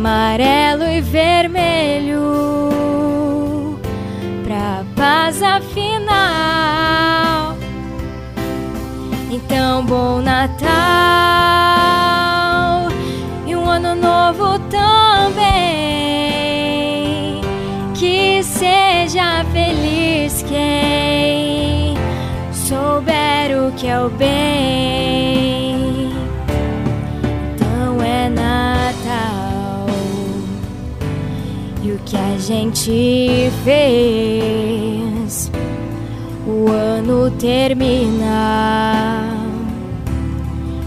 amarelo 0.00 0.84
e 0.84 1.02
vermelho 1.02 2.18
pra 4.42 4.82
paz 4.96 5.42
afinal. 5.42 6.08
Então, 9.30 9.84
bom 9.84 10.22
Natal 10.22 10.70
e 13.46 13.54
um 13.54 13.68
ano 13.68 13.94
novo 13.94 14.58
também. 14.70 15.42
Que 17.94 18.42
seja 18.42 19.44
feliz 19.52 20.42
quem 20.48 21.94
souber 22.54 23.68
o 23.68 23.72
que 23.72 23.86
é 23.86 24.00
o 24.00 24.08
bem. 24.08 25.19
Gente 32.50 33.48
fez. 33.62 35.52
O 36.44 36.68
ano 36.68 37.30
termina 37.38 39.28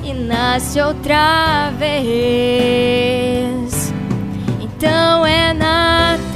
e 0.03 0.13
nasce 0.13 0.81
outra 0.81 1.71
vez. 1.79 2.03
Então 4.59 5.25
é 5.25 5.53
Natal, 5.53 6.33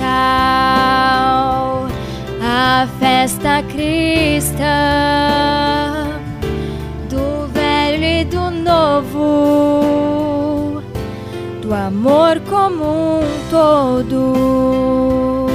a 2.42 2.88
festa 2.98 3.62
cristã 3.64 4.64
do 7.10 7.48
velho 7.48 8.04
e 8.06 8.24
do 8.24 8.50
novo, 8.50 10.27
do 11.68 11.74
amor 11.74 12.40
comum 12.50 13.20
todo. 13.52 15.48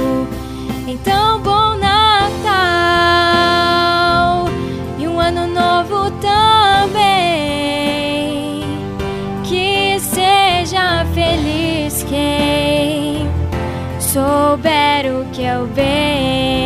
Então, 0.87 1.41
bom 1.41 1.75
Natal 1.75 2.45
e 4.99 5.07
um 5.07 5.19
ano 5.19 5.47
novo 5.47 6.11
também. 6.21 7.01
Que 9.43 9.99
seja 9.99 11.03
feliz 11.15 12.03
quem 12.03 13.27
souber 13.99 15.07
o 15.19 15.25
que 15.31 15.41
é 15.41 15.57
o 15.57 15.65
bem. 15.65 16.62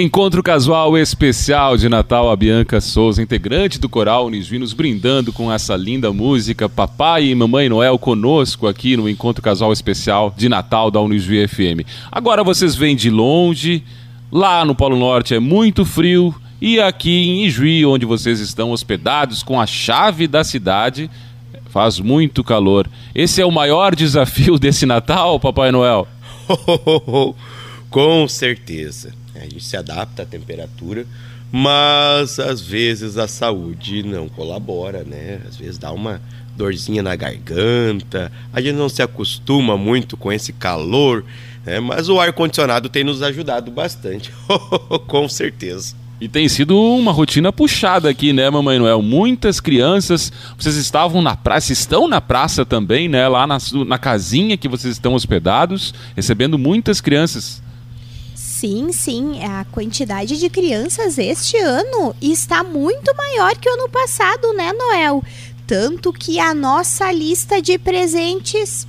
Encontro 0.00 0.44
casual 0.44 0.96
especial 0.96 1.76
de 1.76 1.88
Natal, 1.88 2.30
a 2.30 2.36
Bianca 2.36 2.80
Souza, 2.80 3.20
integrante 3.20 3.80
do 3.80 3.88
coral 3.88 4.26
Unisvinos, 4.26 4.72
brindando 4.72 5.32
com 5.32 5.52
essa 5.52 5.74
linda 5.74 6.12
música. 6.12 6.68
Papai 6.68 7.24
e 7.24 7.34
Mamãe 7.34 7.68
Noel 7.68 7.98
conosco 7.98 8.68
aqui 8.68 8.96
no 8.96 9.08
Encontro 9.08 9.42
Casual 9.42 9.72
Especial 9.72 10.32
de 10.36 10.48
Natal 10.48 10.88
da 10.88 11.00
Unisvi 11.00 11.48
FM. 11.48 11.84
Agora 12.12 12.44
vocês 12.44 12.76
vêm 12.76 12.94
de 12.94 13.10
longe, 13.10 13.82
lá 14.30 14.64
no 14.64 14.72
Polo 14.72 14.96
Norte 14.96 15.34
é 15.34 15.40
muito 15.40 15.84
frio, 15.84 16.32
e 16.60 16.78
aqui 16.78 17.10
em 17.10 17.46
Ijuí, 17.46 17.84
onde 17.84 18.06
vocês 18.06 18.38
estão 18.38 18.70
hospedados 18.70 19.42
com 19.42 19.60
a 19.60 19.66
chave 19.66 20.28
da 20.28 20.44
cidade, 20.44 21.10
faz 21.70 21.98
muito 21.98 22.44
calor. 22.44 22.88
Esse 23.12 23.42
é 23.42 23.44
o 23.44 23.50
maior 23.50 23.96
desafio 23.96 24.60
desse 24.62 24.86
Natal, 24.86 25.40
Papai 25.40 25.72
Noel? 25.72 26.06
com 27.90 28.28
certeza. 28.28 29.12
A 29.40 29.44
gente 29.44 29.64
se 29.64 29.76
adapta 29.76 30.22
à 30.22 30.26
temperatura, 30.26 31.06
mas 31.50 32.38
às 32.38 32.60
vezes 32.60 33.16
a 33.16 33.26
saúde 33.26 34.02
não 34.02 34.28
colabora, 34.28 35.02
né? 35.04 35.40
Às 35.48 35.56
vezes 35.56 35.78
dá 35.78 35.92
uma 35.92 36.20
dorzinha 36.56 37.02
na 37.02 37.14
garganta, 37.14 38.32
a 38.52 38.60
gente 38.60 38.74
não 38.74 38.88
se 38.88 39.00
acostuma 39.00 39.76
muito 39.76 40.16
com 40.16 40.32
esse 40.32 40.52
calor, 40.52 41.24
né? 41.64 41.78
mas 41.78 42.08
o 42.08 42.18
ar-condicionado 42.18 42.88
tem 42.88 43.04
nos 43.04 43.22
ajudado 43.22 43.70
bastante, 43.70 44.32
com 45.06 45.28
certeza. 45.28 45.94
E 46.20 46.26
tem 46.26 46.48
sido 46.48 46.76
uma 46.76 47.12
rotina 47.12 47.52
puxada 47.52 48.10
aqui, 48.10 48.32
né, 48.32 48.50
Mamãe 48.50 48.76
Noel? 48.76 49.00
Muitas 49.00 49.60
crianças, 49.60 50.32
vocês 50.58 50.74
estavam 50.74 51.22
na 51.22 51.36
praça, 51.36 51.72
estão 51.72 52.08
na 52.08 52.20
praça 52.20 52.66
também, 52.66 53.08
né? 53.08 53.28
Lá 53.28 53.46
na, 53.46 53.58
na 53.86 53.98
casinha 53.98 54.56
que 54.56 54.66
vocês 54.68 54.94
estão 54.94 55.14
hospedados, 55.14 55.94
recebendo 56.16 56.58
muitas 56.58 57.00
crianças. 57.00 57.62
Sim, 58.58 58.90
sim, 58.90 59.44
a 59.44 59.64
quantidade 59.66 60.36
de 60.36 60.50
crianças 60.50 61.16
este 61.16 61.56
ano 61.58 62.12
está 62.20 62.64
muito 62.64 63.16
maior 63.16 63.56
que 63.56 63.70
o 63.70 63.72
ano 63.72 63.88
passado, 63.88 64.52
né, 64.52 64.72
Noel? 64.72 65.22
Tanto 65.64 66.12
que 66.12 66.40
a 66.40 66.52
nossa 66.52 67.12
lista 67.12 67.62
de 67.62 67.78
presentes 67.78 68.84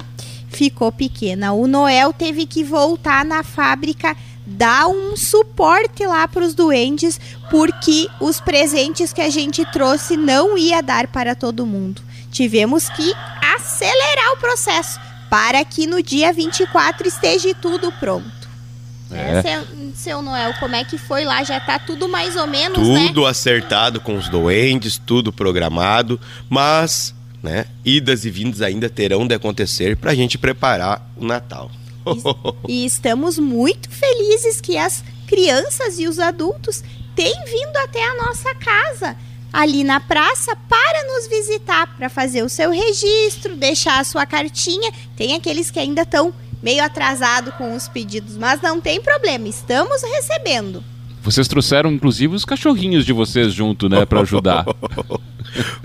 ficou 0.47 0.91
pequena. 0.91 1.53
O 1.53 1.67
Noel 1.67 2.11
teve 2.11 2.47
que 2.47 2.63
voltar 2.63 3.23
na 3.23 3.43
fábrica 3.43 4.17
dar 4.43 4.87
um 4.87 5.15
suporte 5.15 6.03
lá 6.03 6.27
para 6.27 6.43
os 6.43 6.55
duendes, 6.55 7.21
porque 7.51 8.07
os 8.19 8.41
presentes 8.41 9.13
que 9.13 9.21
a 9.21 9.29
gente 9.29 9.63
trouxe 9.71 10.17
não 10.17 10.57
ia 10.57 10.81
dar 10.81 11.05
para 11.05 11.35
todo 11.35 11.63
mundo. 11.63 12.01
Tivemos 12.31 12.89
que 12.89 13.13
acelerar 13.55 14.33
o 14.33 14.37
processo 14.37 14.99
para 15.29 15.63
que 15.63 15.85
no 15.85 16.01
dia 16.01 16.33
24 16.33 17.07
esteja 17.07 17.53
tudo 17.53 17.91
pronto. 17.99 18.38
É. 19.11 19.41
Seu, 19.41 19.91
seu, 19.95 20.21
Noel, 20.21 20.53
como 20.59 20.75
é 20.75 20.83
que 20.83 20.97
foi 20.97 21.25
lá? 21.25 21.43
Já 21.43 21.59
tá 21.59 21.79
tudo 21.79 22.07
mais 22.07 22.35
ou 22.35 22.47
menos, 22.47 22.77
tudo 22.77 22.93
né? 22.93 23.07
Tudo 23.07 23.25
acertado 23.25 23.99
com 23.99 24.15
os 24.15 24.29
doentes, 24.29 24.97
tudo 24.97 25.33
programado, 25.33 26.19
mas, 26.49 27.13
né, 27.41 27.65
idas 27.83 28.25
e 28.25 28.29
vindas 28.29 28.61
ainda 28.61 28.89
terão 28.89 29.25
de 29.25 29.33
acontecer 29.33 29.97
para 29.97 30.11
a 30.11 30.15
gente 30.15 30.37
preparar 30.37 31.11
o 31.17 31.25
Natal. 31.25 31.71
e, 32.67 32.83
e 32.83 32.85
estamos 32.85 33.39
muito 33.39 33.89
felizes 33.89 34.61
que 34.61 34.77
as 34.77 35.03
crianças 35.27 35.99
e 35.99 36.07
os 36.07 36.19
adultos 36.19 36.83
têm 37.15 37.33
vindo 37.45 37.77
até 37.77 38.03
a 38.03 38.15
nossa 38.25 38.53
casa 38.55 39.15
ali 39.51 39.83
na 39.83 39.99
praça 39.99 40.55
para 40.55 41.07
nos 41.07 41.27
visitar, 41.27 41.87
para 41.97 42.09
fazer 42.09 42.43
o 42.43 42.49
seu 42.49 42.71
registro, 42.71 43.55
deixar 43.55 43.99
a 43.99 44.03
sua 44.03 44.25
cartinha. 44.25 44.91
Tem 45.15 45.35
aqueles 45.35 45.71
que 45.71 45.79
ainda 45.79 46.03
estão 46.03 46.33
meio 46.61 46.83
atrasado 46.83 47.51
com 47.53 47.75
os 47.75 47.87
pedidos, 47.87 48.37
mas 48.37 48.61
não 48.61 48.79
tem 48.79 49.01
problema, 49.01 49.47
estamos 49.47 50.01
recebendo. 50.01 50.83
Vocês 51.21 51.47
trouxeram 51.47 51.91
inclusive 51.91 52.35
os 52.35 52.45
cachorrinhos 52.45 53.05
de 53.05 53.13
vocês 53.13 53.53
junto, 53.53 53.89
né, 53.89 54.05
para 54.05 54.21
ajudar. 54.21 54.65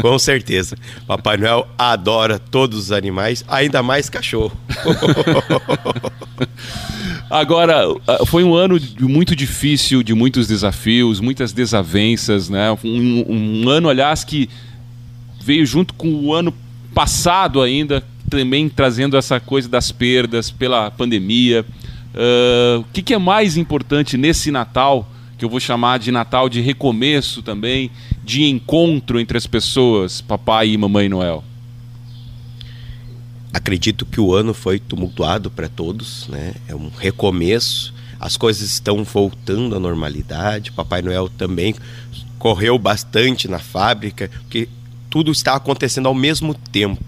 Com 0.01 0.19
certeza. 0.19 0.77
Papai 1.07 1.37
Noel 1.37 1.67
adora 1.79 2.39
todos 2.39 2.79
os 2.79 2.93
animais, 2.93 3.45
ainda 3.49 3.83
mais 3.83 4.09
cachorro. 4.09 4.57
Agora, 7.31 7.85
ah, 8.07 8.27
foi 8.27 8.45
um 8.45 8.55
ano 8.55 8.79
muito 9.01 9.35
difícil, 9.35 10.03
de 10.03 10.15
muitos 10.15 10.47
desafios, 10.47 11.21
muitas 11.21 11.53
desavenças, 11.53 12.49
né? 12.49 12.71
Um, 12.85 13.65
um 13.65 13.69
ano, 13.69 13.89
aliás, 13.89 14.23
que 14.23 14.49
veio 15.41 15.67
junto 15.67 15.95
com 15.95 16.15
o 16.15 16.35
ano 16.35 16.55
passado 16.95 17.61
ainda, 17.61 18.03
também 18.31 18.69
trazendo 18.69 19.17
essa 19.17 19.41
coisa 19.41 19.69
das 19.69 19.91
perdas 19.91 20.51
pela 20.51 20.91
pandemia. 20.91 21.67
Uh, 22.15 22.81
o 22.81 22.85
que, 22.93 23.03
que, 23.03 23.13
é 23.13 23.19
mais 23.19 23.57
importante 23.57 24.17
nesse 24.17 24.51
Natal, 24.53 25.09
que 25.37 25.45
eu 25.45 25.49
vou 25.49 25.59
chamar 25.59 25.99
de 25.99 26.13
Natal 26.13 26.49
de 26.49 26.61
recomeço 26.61 27.43
também, 27.43 27.91
de 28.23 28.45
encontro 28.45 29.19
entre 29.19 29.37
as 29.37 29.47
pessoas, 29.47 30.21
papai 30.21 30.71
e 30.71 30.79
mamãe 30.79 31.09
Noel? 31.09 31.43
Acredito 33.53 34.07
que 34.07 34.21
o 34.21 34.35
ano 34.35 34.55
foi 34.55 34.79
tumultuado 34.79 35.51
para 35.51 35.69
todos, 35.69 36.29
né? 36.29 36.55
É 36.69 36.75
um 36.75 36.91
recomeço. 36.97 37.93
As 38.19 38.37
coisas 38.37 38.69
estão 38.73 39.05
voltando 39.05 39.77
à 39.77 39.81
normalidade. 39.81 40.73
Papai 40.73 41.03
Noel 41.03 41.29
também 41.29 41.75
correu 42.39 42.79
bastante 42.79 43.49
na 43.49 43.59
fábrica, 43.59 44.31
porque 44.41 44.69
tudo 45.15 45.31
está 45.31 45.55
acontecendo 45.55 46.09
ao 46.09 46.15
mesmo 46.15 46.55
tempo 46.55 47.01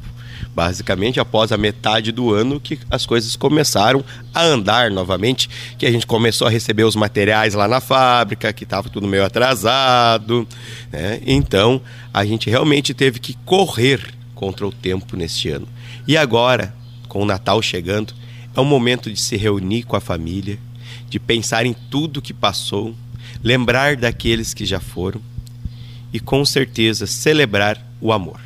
basicamente 0.54 1.18
após 1.18 1.50
a 1.50 1.56
metade 1.56 2.12
do 2.12 2.32
ano 2.32 2.60
que 2.60 2.78
as 2.88 3.04
coisas 3.04 3.34
começaram 3.34 4.02
a 4.32 4.42
andar 4.42 4.92
novamente, 4.92 5.50
que 5.76 5.84
a 5.84 5.90
gente 5.90 6.06
começou 6.06 6.46
a 6.46 6.50
receber 6.50 6.84
os 6.84 6.94
materiais 6.94 7.52
lá 7.52 7.66
na 7.66 7.80
fábrica, 7.80 8.52
que 8.52 8.64
estava 8.64 8.88
tudo 8.88 9.08
meio 9.08 9.24
atrasado, 9.24 10.48
né? 10.90 11.20
Então 11.26 11.78
a 12.14 12.24
gente 12.24 12.48
realmente 12.48 12.94
teve 12.94 13.18
que 13.18 13.36
correr 13.44 14.14
contra 14.36 14.64
o 14.66 14.72
tempo 14.72 15.14
neste 15.14 15.50
ano. 15.50 15.68
E 16.06 16.16
agora, 16.16 16.72
com 17.08 17.20
o 17.20 17.26
Natal 17.26 17.60
chegando, 17.60 18.14
é 18.54 18.60
o 18.60 18.64
momento 18.64 19.10
de 19.10 19.20
se 19.20 19.36
reunir 19.36 19.82
com 19.82 19.96
a 19.96 20.00
família, 20.00 20.58
de 21.10 21.18
pensar 21.18 21.66
em 21.66 21.74
tudo 21.90 22.22
que 22.22 22.32
passou, 22.32 22.94
lembrar 23.42 23.96
daqueles 23.96 24.54
que 24.54 24.64
já 24.64 24.78
foram 24.78 25.20
e 26.16 26.20
com 26.20 26.46
certeza 26.46 27.06
celebrar 27.06 27.78
o 28.00 28.10
amor. 28.10 28.40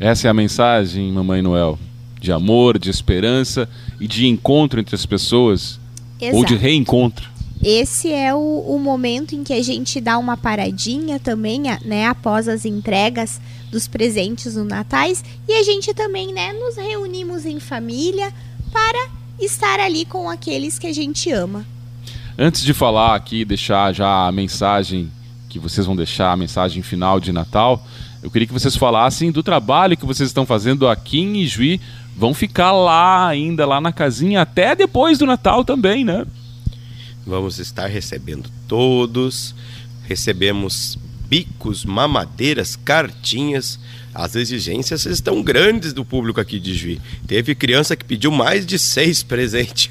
Essa 0.00 0.26
é 0.26 0.30
a 0.30 0.34
mensagem, 0.34 1.12
Mamãe 1.12 1.40
Noel, 1.40 1.78
de 2.20 2.32
amor, 2.32 2.80
de 2.80 2.90
esperança 2.90 3.68
e 4.00 4.08
de 4.08 4.26
encontro 4.26 4.80
entre 4.80 4.96
as 4.96 5.06
pessoas, 5.06 5.78
Exato. 6.20 6.36
ou 6.36 6.44
de 6.44 6.56
reencontro. 6.56 7.30
Esse 7.62 8.10
é 8.12 8.34
o, 8.34 8.64
o, 8.66 8.76
momento 8.80 9.36
em 9.36 9.44
que 9.44 9.52
a 9.52 9.62
gente 9.62 10.00
dá 10.00 10.18
uma 10.18 10.36
paradinha 10.36 11.20
também, 11.20 11.62
né, 11.84 12.08
após 12.08 12.48
as 12.48 12.64
entregas 12.64 13.40
dos 13.70 13.86
presentes 13.86 14.56
no 14.56 14.64
Natais, 14.64 15.24
e 15.46 15.52
a 15.52 15.62
gente 15.62 15.94
também, 15.94 16.32
né, 16.32 16.52
nos 16.54 16.74
reunimos 16.74 17.46
em 17.46 17.60
família 17.60 18.34
para 18.72 19.10
estar 19.38 19.78
ali 19.78 20.04
com 20.04 20.28
aqueles 20.28 20.76
que 20.76 20.88
a 20.88 20.92
gente 20.92 21.30
ama. 21.30 21.64
Antes 22.36 22.64
de 22.64 22.74
falar 22.74 23.14
aqui, 23.14 23.44
deixar 23.44 23.92
já 23.92 24.26
a 24.26 24.32
mensagem 24.32 25.08
que 25.52 25.58
vocês 25.58 25.86
vão 25.86 25.94
deixar, 25.94 26.32
a 26.32 26.36
mensagem 26.36 26.82
final 26.82 27.20
de 27.20 27.30
Natal, 27.30 27.86
eu 28.22 28.30
queria 28.30 28.46
que 28.46 28.54
vocês 28.54 28.74
falassem 28.74 29.30
do 29.30 29.42
trabalho 29.42 29.98
que 29.98 30.06
vocês 30.06 30.30
estão 30.30 30.46
fazendo 30.46 30.88
aqui 30.88 31.20
em 31.20 31.42
Ijuí. 31.42 31.78
Vão 32.16 32.32
ficar 32.32 32.72
lá 32.72 33.28
ainda, 33.28 33.66
lá 33.66 33.78
na 33.78 33.92
casinha, 33.92 34.40
até 34.40 34.74
depois 34.74 35.18
do 35.18 35.26
Natal 35.26 35.62
também, 35.62 36.06
né? 36.06 36.24
Vamos 37.26 37.58
estar 37.58 37.86
recebendo 37.86 38.50
todos. 38.66 39.54
Recebemos 40.08 40.98
bicos, 41.28 41.84
mamadeiras, 41.84 42.74
cartinhas. 42.74 43.78
As 44.14 44.34
exigências 44.34 45.04
estão 45.04 45.42
grandes 45.42 45.92
do 45.92 46.02
público 46.04 46.40
aqui 46.40 46.58
de 46.58 46.74
Juí. 46.74 46.98
Teve 47.26 47.54
criança 47.54 47.94
que 47.94 48.06
pediu 48.06 48.30
mais 48.30 48.64
de 48.64 48.78
seis 48.78 49.22
presentes. 49.22 49.90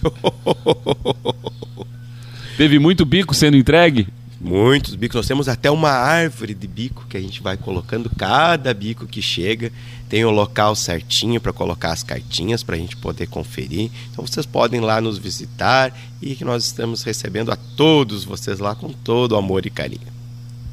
Teve 2.57 2.79
muito 2.79 3.05
bico 3.05 3.35
sendo 3.35 3.57
entregue? 3.57 4.07
Muitos 4.43 4.95
bicos. 4.95 5.15
Nós 5.15 5.27
temos 5.27 5.47
até 5.47 5.69
uma 5.69 5.91
árvore 5.91 6.55
de 6.55 6.67
bico 6.67 7.05
que 7.07 7.15
a 7.15 7.21
gente 7.21 7.43
vai 7.43 7.55
colocando 7.55 8.09
cada 8.09 8.73
bico 8.73 9.05
que 9.05 9.21
chega. 9.21 9.71
Tem 10.09 10.25
o 10.25 10.31
local 10.31 10.75
certinho 10.75 11.39
para 11.39 11.53
colocar 11.53 11.91
as 11.91 12.01
cartinhas 12.01 12.63
para 12.63 12.75
a 12.75 12.79
gente 12.79 12.97
poder 12.97 13.27
conferir. 13.27 13.91
Então 14.11 14.25
vocês 14.25 14.45
podem 14.45 14.81
lá 14.81 14.99
nos 14.99 15.19
visitar 15.19 15.95
e 16.19 16.33
que 16.33 16.43
nós 16.43 16.65
estamos 16.65 17.03
recebendo 17.03 17.51
a 17.51 17.55
todos 17.55 18.23
vocês 18.23 18.57
lá 18.57 18.73
com 18.73 18.89
todo 18.89 19.35
amor 19.35 19.63
e 19.67 19.69
carinho. 19.69 20.11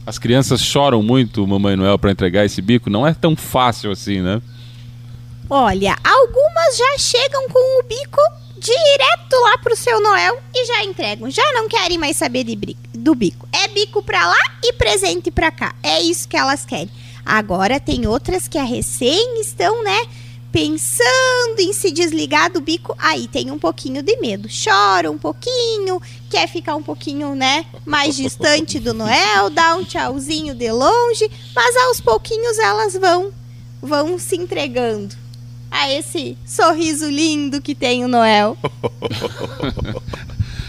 As 0.06 0.18
crianças 0.18 0.62
choram 0.62 1.02
muito, 1.02 1.46
Mamãe 1.46 1.76
Noel, 1.76 1.98
para 1.98 2.10
entregar 2.10 2.46
esse 2.46 2.62
bico. 2.62 2.88
Não 2.88 3.06
é 3.06 3.12
tão 3.12 3.36
fácil 3.36 3.90
assim, 3.90 4.22
né? 4.22 4.40
Olha, 5.50 5.94
algumas 6.02 6.74
já 6.74 6.96
chegam 6.96 7.46
com 7.50 7.80
o 7.80 7.82
bico 7.86 8.20
direto 8.58 9.36
lá 9.42 9.58
pro 9.58 9.76
seu 9.76 10.00
Noel 10.02 10.38
e 10.54 10.66
já 10.66 10.84
entregam. 10.84 11.30
Já 11.30 11.52
não 11.52 11.68
querem 11.68 11.98
mais 11.98 12.16
saber 12.16 12.44
de 12.44 12.76
do 12.92 13.14
bico. 13.14 13.48
É 13.52 13.68
bico 13.68 14.02
pra 14.02 14.26
lá 14.26 14.58
e 14.62 14.72
presente 14.72 15.30
pra 15.30 15.50
cá. 15.50 15.74
É 15.82 16.00
isso 16.00 16.28
que 16.28 16.36
elas 16.36 16.64
querem. 16.64 16.90
Agora 17.24 17.78
tem 17.78 18.06
outras 18.06 18.48
que 18.48 18.58
a 18.58 18.64
recém 18.64 19.40
estão, 19.40 19.84
né, 19.84 20.06
pensando 20.50 21.60
em 21.60 21.72
se 21.72 21.90
desligar 21.90 22.50
do 22.50 22.60
bico, 22.60 22.96
aí 22.98 23.28
tem 23.28 23.50
um 23.50 23.58
pouquinho 23.58 24.02
de 24.02 24.16
medo. 24.16 24.48
Chora 24.48 25.10
um 25.10 25.18
pouquinho, 25.18 26.00
quer 26.30 26.48
ficar 26.48 26.74
um 26.74 26.82
pouquinho, 26.82 27.34
né, 27.34 27.66
mais 27.84 28.16
distante 28.16 28.80
do 28.80 28.94
Noel, 28.94 29.50
dá 29.50 29.76
um 29.76 29.84
tchauzinho 29.84 30.54
de 30.54 30.72
longe, 30.72 31.30
mas 31.54 31.76
aos 31.76 32.00
pouquinhos 32.00 32.58
elas 32.58 32.94
vão 32.94 33.32
vão 33.80 34.18
se 34.18 34.36
entregando 34.36 35.27
a 35.70 35.92
esse 35.92 36.36
sorriso 36.46 37.08
lindo 37.08 37.60
que 37.60 37.74
tem 37.74 38.04
o 38.04 38.08
Noel. 38.08 38.56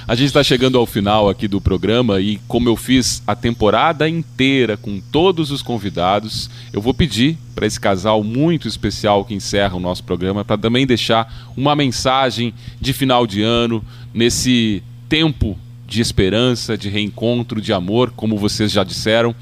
A 0.10 0.16
gente 0.16 0.30
está 0.30 0.44
chegando 0.44 0.76
ao 0.76 0.88
final 0.88 1.30
aqui 1.30 1.48
do 1.48 1.62
programa 1.62 2.20
e, 2.20 2.38
como 2.48 2.68
eu 2.68 2.76
fiz 2.76 3.22
a 3.28 3.36
temporada 3.36 4.10
inteira 4.10 4.76
com 4.76 5.00
todos 5.00 5.52
os 5.52 5.62
convidados, 5.62 6.50
eu 6.74 6.82
vou 6.82 6.96
pedir 6.96 7.38
para 7.54 7.68
esse 7.68 7.80
casal 7.80 8.24
muito 8.24 8.68
especial 8.68 9.24
que 9.24 9.36
encerra 9.36 9.76
o 9.76 9.80
nosso 9.80 10.04
programa 10.04 10.44
para 10.44 10.58
também 10.58 10.88
deixar 10.88 11.52
uma 11.56 11.76
mensagem 11.76 12.56
de 12.82 12.92
final 12.92 13.28
de 13.28 13.44
ano 13.44 13.86
nesse 14.12 14.82
tempo 15.08 15.56
de 15.86 16.02
esperança, 16.02 16.76
de 16.76 16.90
reencontro, 16.90 17.62
de 17.62 17.72
amor, 17.72 18.12
como 18.16 18.36
vocês 18.36 18.72
já 18.72 18.84
disseram. 18.84 19.36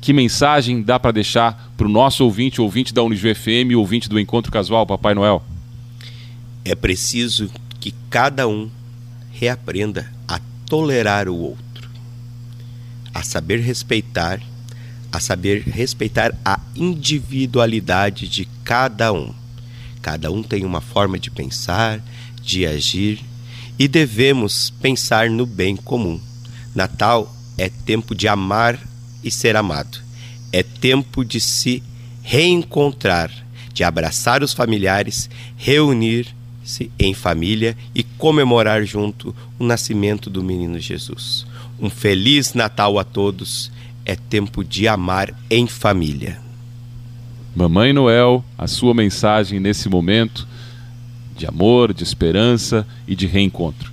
Que 0.00 0.14
mensagem 0.14 0.82
dá 0.82 0.98
para 0.98 1.12
deixar 1.12 1.72
para 1.76 1.86
o 1.86 1.90
nosso 1.90 2.24
ouvinte, 2.24 2.60
ouvinte 2.60 2.94
da 2.94 3.02
Unijuí 3.02 3.34
FM, 3.34 3.76
ouvinte 3.76 4.08
do 4.08 4.18
Encontro 4.18 4.50
Casual, 4.50 4.86
Papai 4.86 5.14
Noel? 5.14 5.44
É 6.64 6.74
preciso 6.74 7.50
que 7.78 7.94
cada 8.08 8.48
um 8.48 8.70
reaprenda 9.30 10.10
a 10.26 10.40
tolerar 10.66 11.28
o 11.28 11.36
outro, 11.36 11.90
a 13.12 13.22
saber 13.22 13.60
respeitar, 13.60 14.40
a 15.12 15.20
saber 15.20 15.64
respeitar 15.64 16.34
a 16.42 16.58
individualidade 16.74 18.26
de 18.26 18.46
cada 18.64 19.12
um. 19.12 19.34
Cada 20.00 20.32
um 20.32 20.42
tem 20.42 20.64
uma 20.64 20.80
forma 20.80 21.18
de 21.18 21.30
pensar, 21.30 22.02
de 22.42 22.66
agir 22.66 23.20
e 23.78 23.86
devemos 23.86 24.70
pensar 24.70 25.28
no 25.28 25.44
bem 25.44 25.76
comum. 25.76 26.18
Natal 26.74 27.34
é 27.58 27.68
tempo 27.68 28.14
de 28.14 28.26
amar 28.26 28.78
e 29.22 29.30
ser 29.30 29.56
amado. 29.56 29.98
É 30.52 30.62
tempo 30.62 31.24
de 31.24 31.40
se 31.40 31.82
reencontrar, 32.22 33.30
de 33.72 33.84
abraçar 33.84 34.42
os 34.42 34.52
familiares, 34.52 35.30
reunir-se 35.56 36.90
em 36.98 37.14
família 37.14 37.76
e 37.94 38.02
comemorar 38.02 38.84
junto 38.84 39.34
o 39.58 39.64
nascimento 39.64 40.28
do 40.28 40.42
menino 40.42 40.78
Jesus. 40.78 41.46
Um 41.80 41.88
feliz 41.88 42.54
Natal 42.54 42.98
a 42.98 43.04
todos. 43.04 43.70
É 44.04 44.16
tempo 44.16 44.64
de 44.64 44.88
amar 44.88 45.32
em 45.48 45.66
família. 45.66 46.40
Mamãe 47.54 47.92
Noel, 47.92 48.44
a 48.56 48.66
sua 48.66 48.94
mensagem 48.94 49.60
nesse 49.60 49.88
momento 49.88 50.48
de 51.36 51.46
amor, 51.46 51.94
de 51.94 52.02
esperança 52.02 52.86
e 53.06 53.14
de 53.14 53.26
reencontro. 53.26 53.92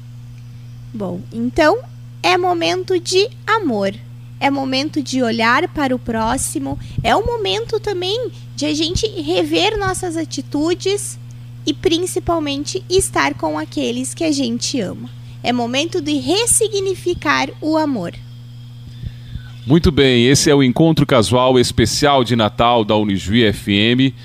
Bom, 0.93 1.21
então 1.31 1.77
é 2.21 2.37
momento 2.37 2.99
de 2.99 3.29
amor 3.45 3.93
é 4.39 4.49
momento 4.49 5.01
de 5.01 5.21
olhar 5.21 5.67
para 5.69 5.95
o 5.95 5.99
próximo, 5.99 6.77
é 7.03 7.15
o 7.15 7.25
momento 7.25 7.79
também 7.79 8.31
de 8.55 8.65
a 8.65 8.73
gente 8.73 9.07
rever 9.07 9.77
nossas 9.77 10.15
atitudes 10.15 11.19
e 11.65 11.73
principalmente 11.73 12.83
estar 12.89 13.33
com 13.33 13.57
aqueles 13.57 14.13
que 14.13 14.23
a 14.23 14.31
gente 14.31 14.79
ama. 14.79 15.09
É 15.43 15.51
momento 15.51 16.01
de 16.01 16.13
ressignificar 16.13 17.49
o 17.61 17.77
amor. 17.77 18.13
Muito 19.65 19.91
bem, 19.91 20.27
esse 20.27 20.49
é 20.49 20.55
o 20.55 20.63
encontro 20.63 21.05
casual 21.05 21.59
especial 21.59 22.23
de 22.23 22.35
Natal 22.35 22.85
da 22.85 22.95
Unijuí 22.95 23.51
FM. 23.51 24.15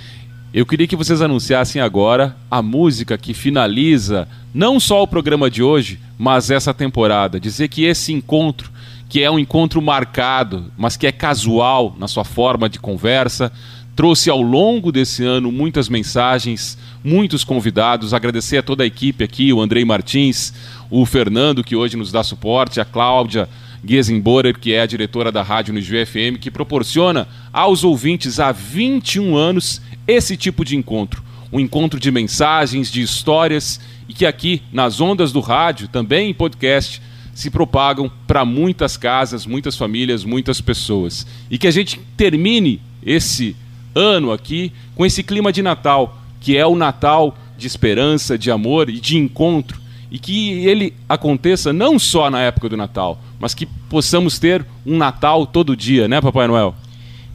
Eu 0.55 0.65
queria 0.65 0.87
que 0.87 0.95
vocês 0.95 1.21
anunciassem 1.21 1.83
agora 1.83 2.37
a 2.51 2.63
música 2.63 3.19
que 3.19 3.35
finaliza 3.35 4.29
não 4.55 4.79
só 4.79 5.03
o 5.03 5.07
programa 5.07 5.51
de 5.51 5.63
hoje, 5.63 5.99
mas 6.17 6.51
essa 6.51 6.73
temporada. 6.73 7.41
Dizer 7.41 7.69
que 7.69 7.85
esse 7.85 8.13
encontro 8.13 8.71
que 9.13 9.23
é 9.23 9.31
um 9.31 9.39
encontro 9.39 9.83
marcado, 9.83 10.73
mas 10.75 10.97
que 10.97 11.07
é 11.07 11.13
casual 11.13 11.95
na 11.99 12.09
sua 12.09 12.25
forma 12.25 12.67
de 12.67 12.79
conversa. 12.79 13.53
Trouxe 13.95 14.31
ao 14.31 14.41
longo 14.41 14.91
desse 14.91 15.23
ano 15.23 15.53
muitas 15.53 15.87
mensagens, 15.87 16.79
muitos 17.05 17.45
convidados. 17.45 18.15
Agradecer 18.15 18.57
a 18.57 18.63
toda 18.63 18.85
a 18.85 18.87
equipe 18.87 19.23
aqui, 19.23 19.53
o 19.53 19.61
Andrei 19.61 19.85
Martins, 19.85 20.55
o 20.91 21.05
Fernando, 21.05 21.63
que 21.63 21.77
hoje 21.77 21.95
nos 21.95 22.11
dá 22.11 22.23
suporte, 22.25 22.81
a 22.81 22.87
Cláudia 22.87 23.51
Gesenborer, 23.87 24.59
que 24.59 24.73
é 24.73 24.81
a 24.81 24.87
diretora 24.87 25.31
da 25.31 25.43
rádio 25.43 25.75
no 25.75 25.81
GFM, 25.83 26.39
que 26.41 26.51
proporciona 26.51 27.29
aos 27.53 27.85
ouvintes 27.85 28.41
há 28.41 28.51
21 28.51 29.37
anos 29.37 29.83
esse 30.09 30.39
tipo 30.39 30.65
de 30.65 30.75
encontro. 30.75 31.23
Um 31.53 31.61
encontro 31.61 32.01
de 32.01 32.11
mensagens, 32.11 32.91
de 32.91 33.03
histórias, 33.03 33.79
e 34.09 34.15
que 34.15 34.25
aqui, 34.25 34.63
nas 34.73 35.03
ondas 35.03 35.33
do 35.33 35.41
rádio, 35.41 35.87
também 35.87 36.31
em 36.31 36.35
podcast, 36.35 37.03
se 37.35 37.51
propagam 37.51 38.11
para 38.27 38.45
muitas 38.45 38.97
casas, 38.97 39.47
muitas 39.47 39.77
famílias, 39.77 40.25
muitas 40.25 40.61
pessoas. 40.61 41.27
E 41.51 41.57
que 41.57 41.67
a 41.67 41.71
gente 41.71 41.99
termine 42.17 42.81
esse 43.05 43.57
ano 43.95 44.33
aqui 44.33 44.73
com 44.95 45.05
esse 45.05 45.23
clima 45.23 45.53
de 45.53 45.63
Natal, 45.63 46.21
que 46.41 46.57
é 46.57 46.67
o 46.67 46.77
Natal 46.77 47.37
de 47.57 47.67
esperança, 47.67 48.37
de 48.37 48.51
amor 48.51 48.91
e 48.91 49.01
de 49.01 49.17
encontro. 49.17 49.81
E 50.11 50.19
que 50.19 50.67
ele 50.67 50.93
aconteça 51.09 51.73
não 51.73 51.99
só 51.99 52.29
na 52.29 52.41
época 52.41 52.69
do 52.69 52.77
Natal, 52.77 53.19
mas 53.41 53.55
que 53.55 53.65
possamos 53.65 54.39
ter 54.39 54.65
um 54.85 54.99
Natal 54.99 55.47
todo 55.47 55.77
dia, 55.77 56.07
né, 56.07 56.21
Papai 56.21 56.47
Noel? 56.47 56.75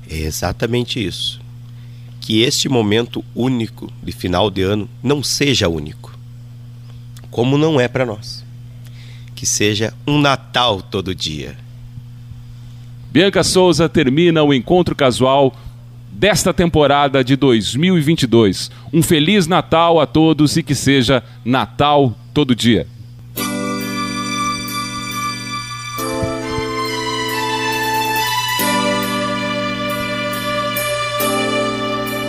É 0.07 0.15
exatamente 0.15 1.03
isso. 1.03 1.41
Que 2.21 2.41
este 2.43 2.69
momento 2.69 3.25
único 3.33 3.91
de 4.03 4.11
final 4.11 4.51
de 4.51 4.61
ano 4.61 4.87
não 5.01 5.23
seja 5.23 5.67
único, 5.67 6.15
como 7.31 7.57
não 7.57 7.79
é 7.79 7.87
para 7.87 8.05
nós 8.05 8.46
que 9.37 9.45
seja 9.45 9.93
um 10.05 10.19
Natal 10.19 10.81
todo 10.81 11.13
dia. 11.13 11.55
Bianca 13.11 13.43
Souza 13.43 13.87
termina 13.87 14.41
o 14.41 14.51
encontro 14.51 14.95
casual 14.95 15.55
desta 16.11 16.51
temporada 16.51 17.23
de 17.23 17.35
2022. 17.35 18.71
Um 18.91 19.03
feliz 19.03 19.45
Natal 19.45 20.01
a 20.01 20.07
todos 20.07 20.57
e 20.57 20.63
que 20.63 20.73
seja 20.73 21.23
Natal 21.45 22.17
todo 22.33 22.55
dia. 22.55 22.87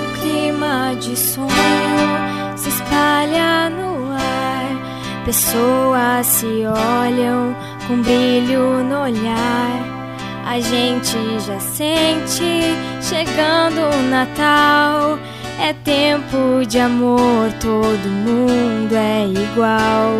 O 0.04 0.20
clima 0.20 0.94
de 1.00 1.16
sonho 1.16 1.48
se 2.54 2.68
espalha 2.68 3.70
no 3.70 3.87
Pessoas 5.28 6.26
se 6.26 6.64
olham 6.64 7.54
com 7.86 8.00
brilho 8.00 8.82
no 8.82 9.02
olhar. 9.02 10.16
A 10.46 10.58
gente 10.58 11.18
já 11.46 11.60
sente 11.60 12.74
chegando 13.02 13.94
o 13.94 14.02
Natal. 14.08 15.18
É 15.60 15.74
tempo 15.84 16.64
de 16.66 16.78
amor, 16.78 17.52
todo 17.60 18.08
mundo 18.08 18.94
é 18.94 19.26
igual. 19.26 20.14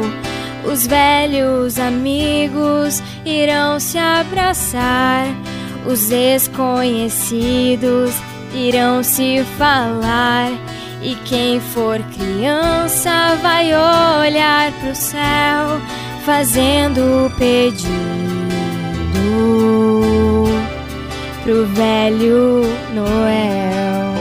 Os 0.70 0.86
velhos 0.86 1.78
amigos 1.78 3.02
irão 3.24 3.80
se 3.80 3.96
abraçar. 3.96 5.24
Os 5.86 6.10
desconhecidos 6.10 8.12
irão 8.52 9.02
se 9.02 9.42
falar. 9.56 10.50
E 11.00 11.14
quem 11.24 11.60
for 11.60 12.00
criança 12.14 13.36
vai 13.40 13.66
olhar 13.66 14.72
pro 14.80 14.94
céu, 14.94 15.80
fazendo 16.24 17.32
pedido 17.38 17.88
pro 21.44 21.66
velho 21.68 22.62
Noel. 22.92 24.12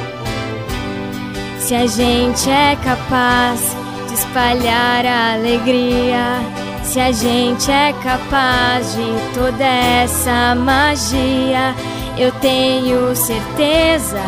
Se 1.60 1.74
a 1.74 1.86
gente 1.86 2.48
é 2.50 2.76
capaz 2.82 3.76
de 4.08 4.14
espalhar 4.14 5.04
a 5.06 5.34
alegria, 5.34 6.40
se 6.82 6.98
a 6.98 7.12
gente 7.12 7.70
é 7.70 7.92
capaz 8.02 8.96
de 8.96 9.34
toda 9.34 9.64
essa 9.64 10.56
magia, 10.56 11.72
eu 12.18 12.32
tenho 12.40 13.14
certeza 13.14 14.20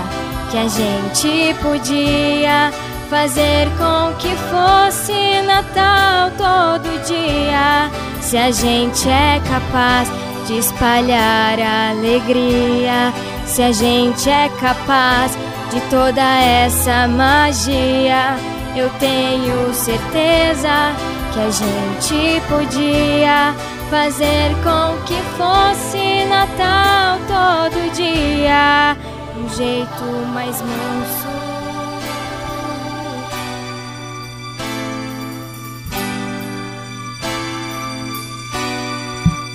que 0.53 0.59
a 0.59 0.69
gente 0.69 1.55
podia 1.63 2.71
fazer 3.09 3.69
com 3.79 4.15
que 4.19 4.37
fosse 4.51 5.41
Natal 5.47 6.31
todo 6.37 7.07
dia. 7.07 7.91
Se 8.21 8.37
a 8.37 8.51
gente 8.51 9.09
é 9.09 9.41
capaz 9.49 10.11
de 10.47 10.59
espalhar 10.59 11.59
a 11.59 11.91
alegria, 11.93 13.15
se 13.47 13.63
a 13.63 13.73
gente 13.73 14.29
é 14.29 14.51
capaz 14.61 15.33
de 15.71 15.81
toda 15.89 16.21
essa 16.21 17.09
magia, 17.09 18.37
eu 18.77 18.91
tenho 19.01 19.73
certeza 19.73 20.93
que 21.33 21.41
a 21.41 21.51
gente 21.51 22.43
podia 22.47 23.55
fazer 23.89 24.55
com 24.63 25.03
que 25.07 25.19
fosse 25.39 26.27
Natal 26.27 27.19
todo 27.27 27.95
dia 27.95 29.12
jeito 29.53 30.05
mais 30.33 30.61
manso. 30.63 31.29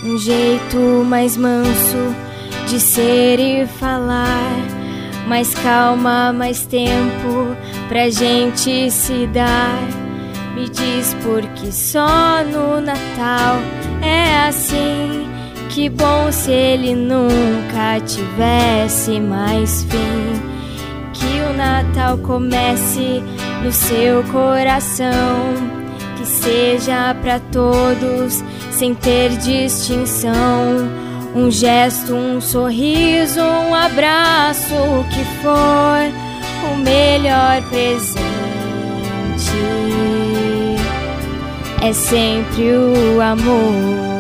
Um 0.06 0.18
jeito 0.18 0.78
mais 1.06 1.36
manso 1.36 2.16
de 2.68 2.80
ser 2.80 3.40
e 3.40 3.66
falar. 3.66 4.52
Mais 5.28 5.54
calma, 5.56 6.32
mais 6.32 6.66
tempo 6.66 7.56
pra 7.90 8.10
gente 8.10 8.90
se 8.92 9.28
dar. 9.28 9.82
Me 10.56 10.70
diz 10.70 11.16
porque 11.24 11.72
só 11.72 12.44
no 12.44 12.80
Natal 12.80 13.58
é 14.02 14.48
assim 14.48 15.37
que 15.78 15.90
bom 15.90 16.32
se 16.32 16.52
ele 16.52 16.96
nunca 16.96 18.00
tivesse 18.04 19.20
mais 19.20 19.84
fim. 19.84 20.42
Que 21.14 21.40
o 21.48 21.54
Natal 21.56 22.18
comece 22.18 23.22
no 23.64 23.72
seu 23.72 24.24
coração. 24.24 25.54
Que 26.18 26.26
seja 26.26 27.16
para 27.22 27.40
todos, 27.52 28.44
sem 28.72 28.96
ter 28.96 29.38
distinção. 29.38 30.90
Um 31.36 31.52
gesto, 31.52 32.12
um 32.12 32.42
sorriso, 32.42 33.40
um 33.40 33.76
abraço, 33.76 34.74
o 34.74 35.04
que 35.04 35.24
for 35.44 36.74
o 36.74 36.78
melhor 36.78 37.62
presente 37.70 38.26
é 41.84 41.94
sempre 41.94 42.64
o 42.72 43.22
amor. 43.22 44.17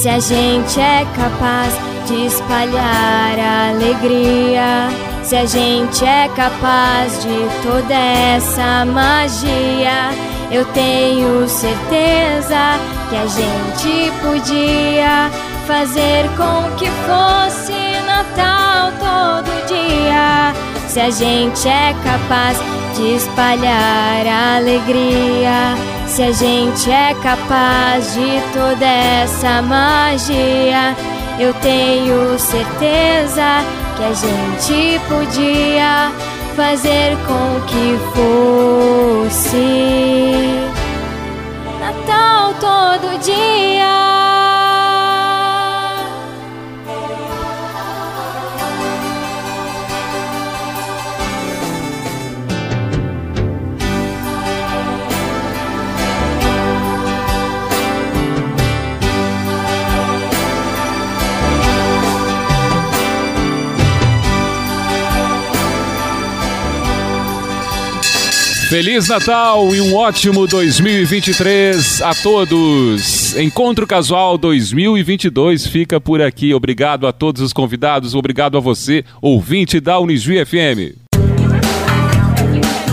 Se 0.00 0.08
a 0.08 0.18
gente 0.18 0.80
é 0.80 1.04
capaz 1.14 1.74
de 2.06 2.24
espalhar 2.24 3.38
alegria, 3.68 4.88
se 5.22 5.36
a 5.36 5.44
gente 5.44 6.02
é 6.02 6.26
capaz 6.34 7.22
de 7.22 7.28
toda 7.62 7.94
essa 7.94 8.86
magia, 8.86 10.08
eu 10.50 10.64
tenho 10.72 11.46
certeza 11.46 12.80
que 13.10 13.16
a 13.16 13.26
gente 13.26 14.10
podia 14.22 15.30
fazer 15.66 16.30
com 16.34 16.74
que 16.78 16.88
fosse 17.04 18.00
Natal 18.06 18.92
todo 18.92 19.66
dia. 19.66 20.54
Se 20.88 20.98
a 20.98 21.10
gente 21.10 21.68
é 21.68 21.94
capaz 22.02 22.56
de 22.96 23.16
espalhar 23.16 24.26
alegria, 24.56 25.76
se 26.10 26.24
a 26.24 26.32
gente 26.32 26.90
é 26.90 27.14
capaz 27.22 28.14
de 28.14 28.42
toda 28.52 28.84
essa 28.84 29.62
magia, 29.62 30.96
eu 31.38 31.54
tenho 31.54 32.36
certeza 32.36 33.64
que 33.96 34.02
a 34.02 34.12
gente 34.12 35.00
podia 35.08 36.10
fazer 36.56 37.16
com 37.28 37.60
que 37.68 37.96
fosse 39.22 39.56
Natal 41.78 42.54
todo 42.54 43.16
dia. 43.20 44.09
Feliz 68.70 69.08
Natal 69.08 69.74
e 69.74 69.80
um 69.80 69.96
ótimo 69.96 70.46
2023 70.46 72.02
a 72.02 72.14
todos. 72.14 73.36
Encontro 73.36 73.84
Casual 73.84 74.38
2022 74.38 75.66
fica 75.66 76.00
por 76.00 76.22
aqui. 76.22 76.54
Obrigado 76.54 77.08
a 77.08 77.12
todos 77.12 77.42
os 77.42 77.52
convidados, 77.52 78.14
obrigado 78.14 78.56
a 78.56 78.60
você, 78.60 79.04
ouvinte 79.20 79.80
da 79.80 79.98
Unisvi 79.98 80.46
FM. 80.46 80.94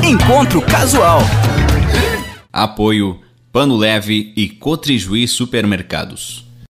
Encontro 0.04 0.63
Casual. 0.63 1.22
Apoio 2.52 3.20
Pano 3.54 3.78
Leve 3.78 4.34
e 4.36 4.50
Cotrijuí 4.50 5.28
Supermercados. 5.28 6.47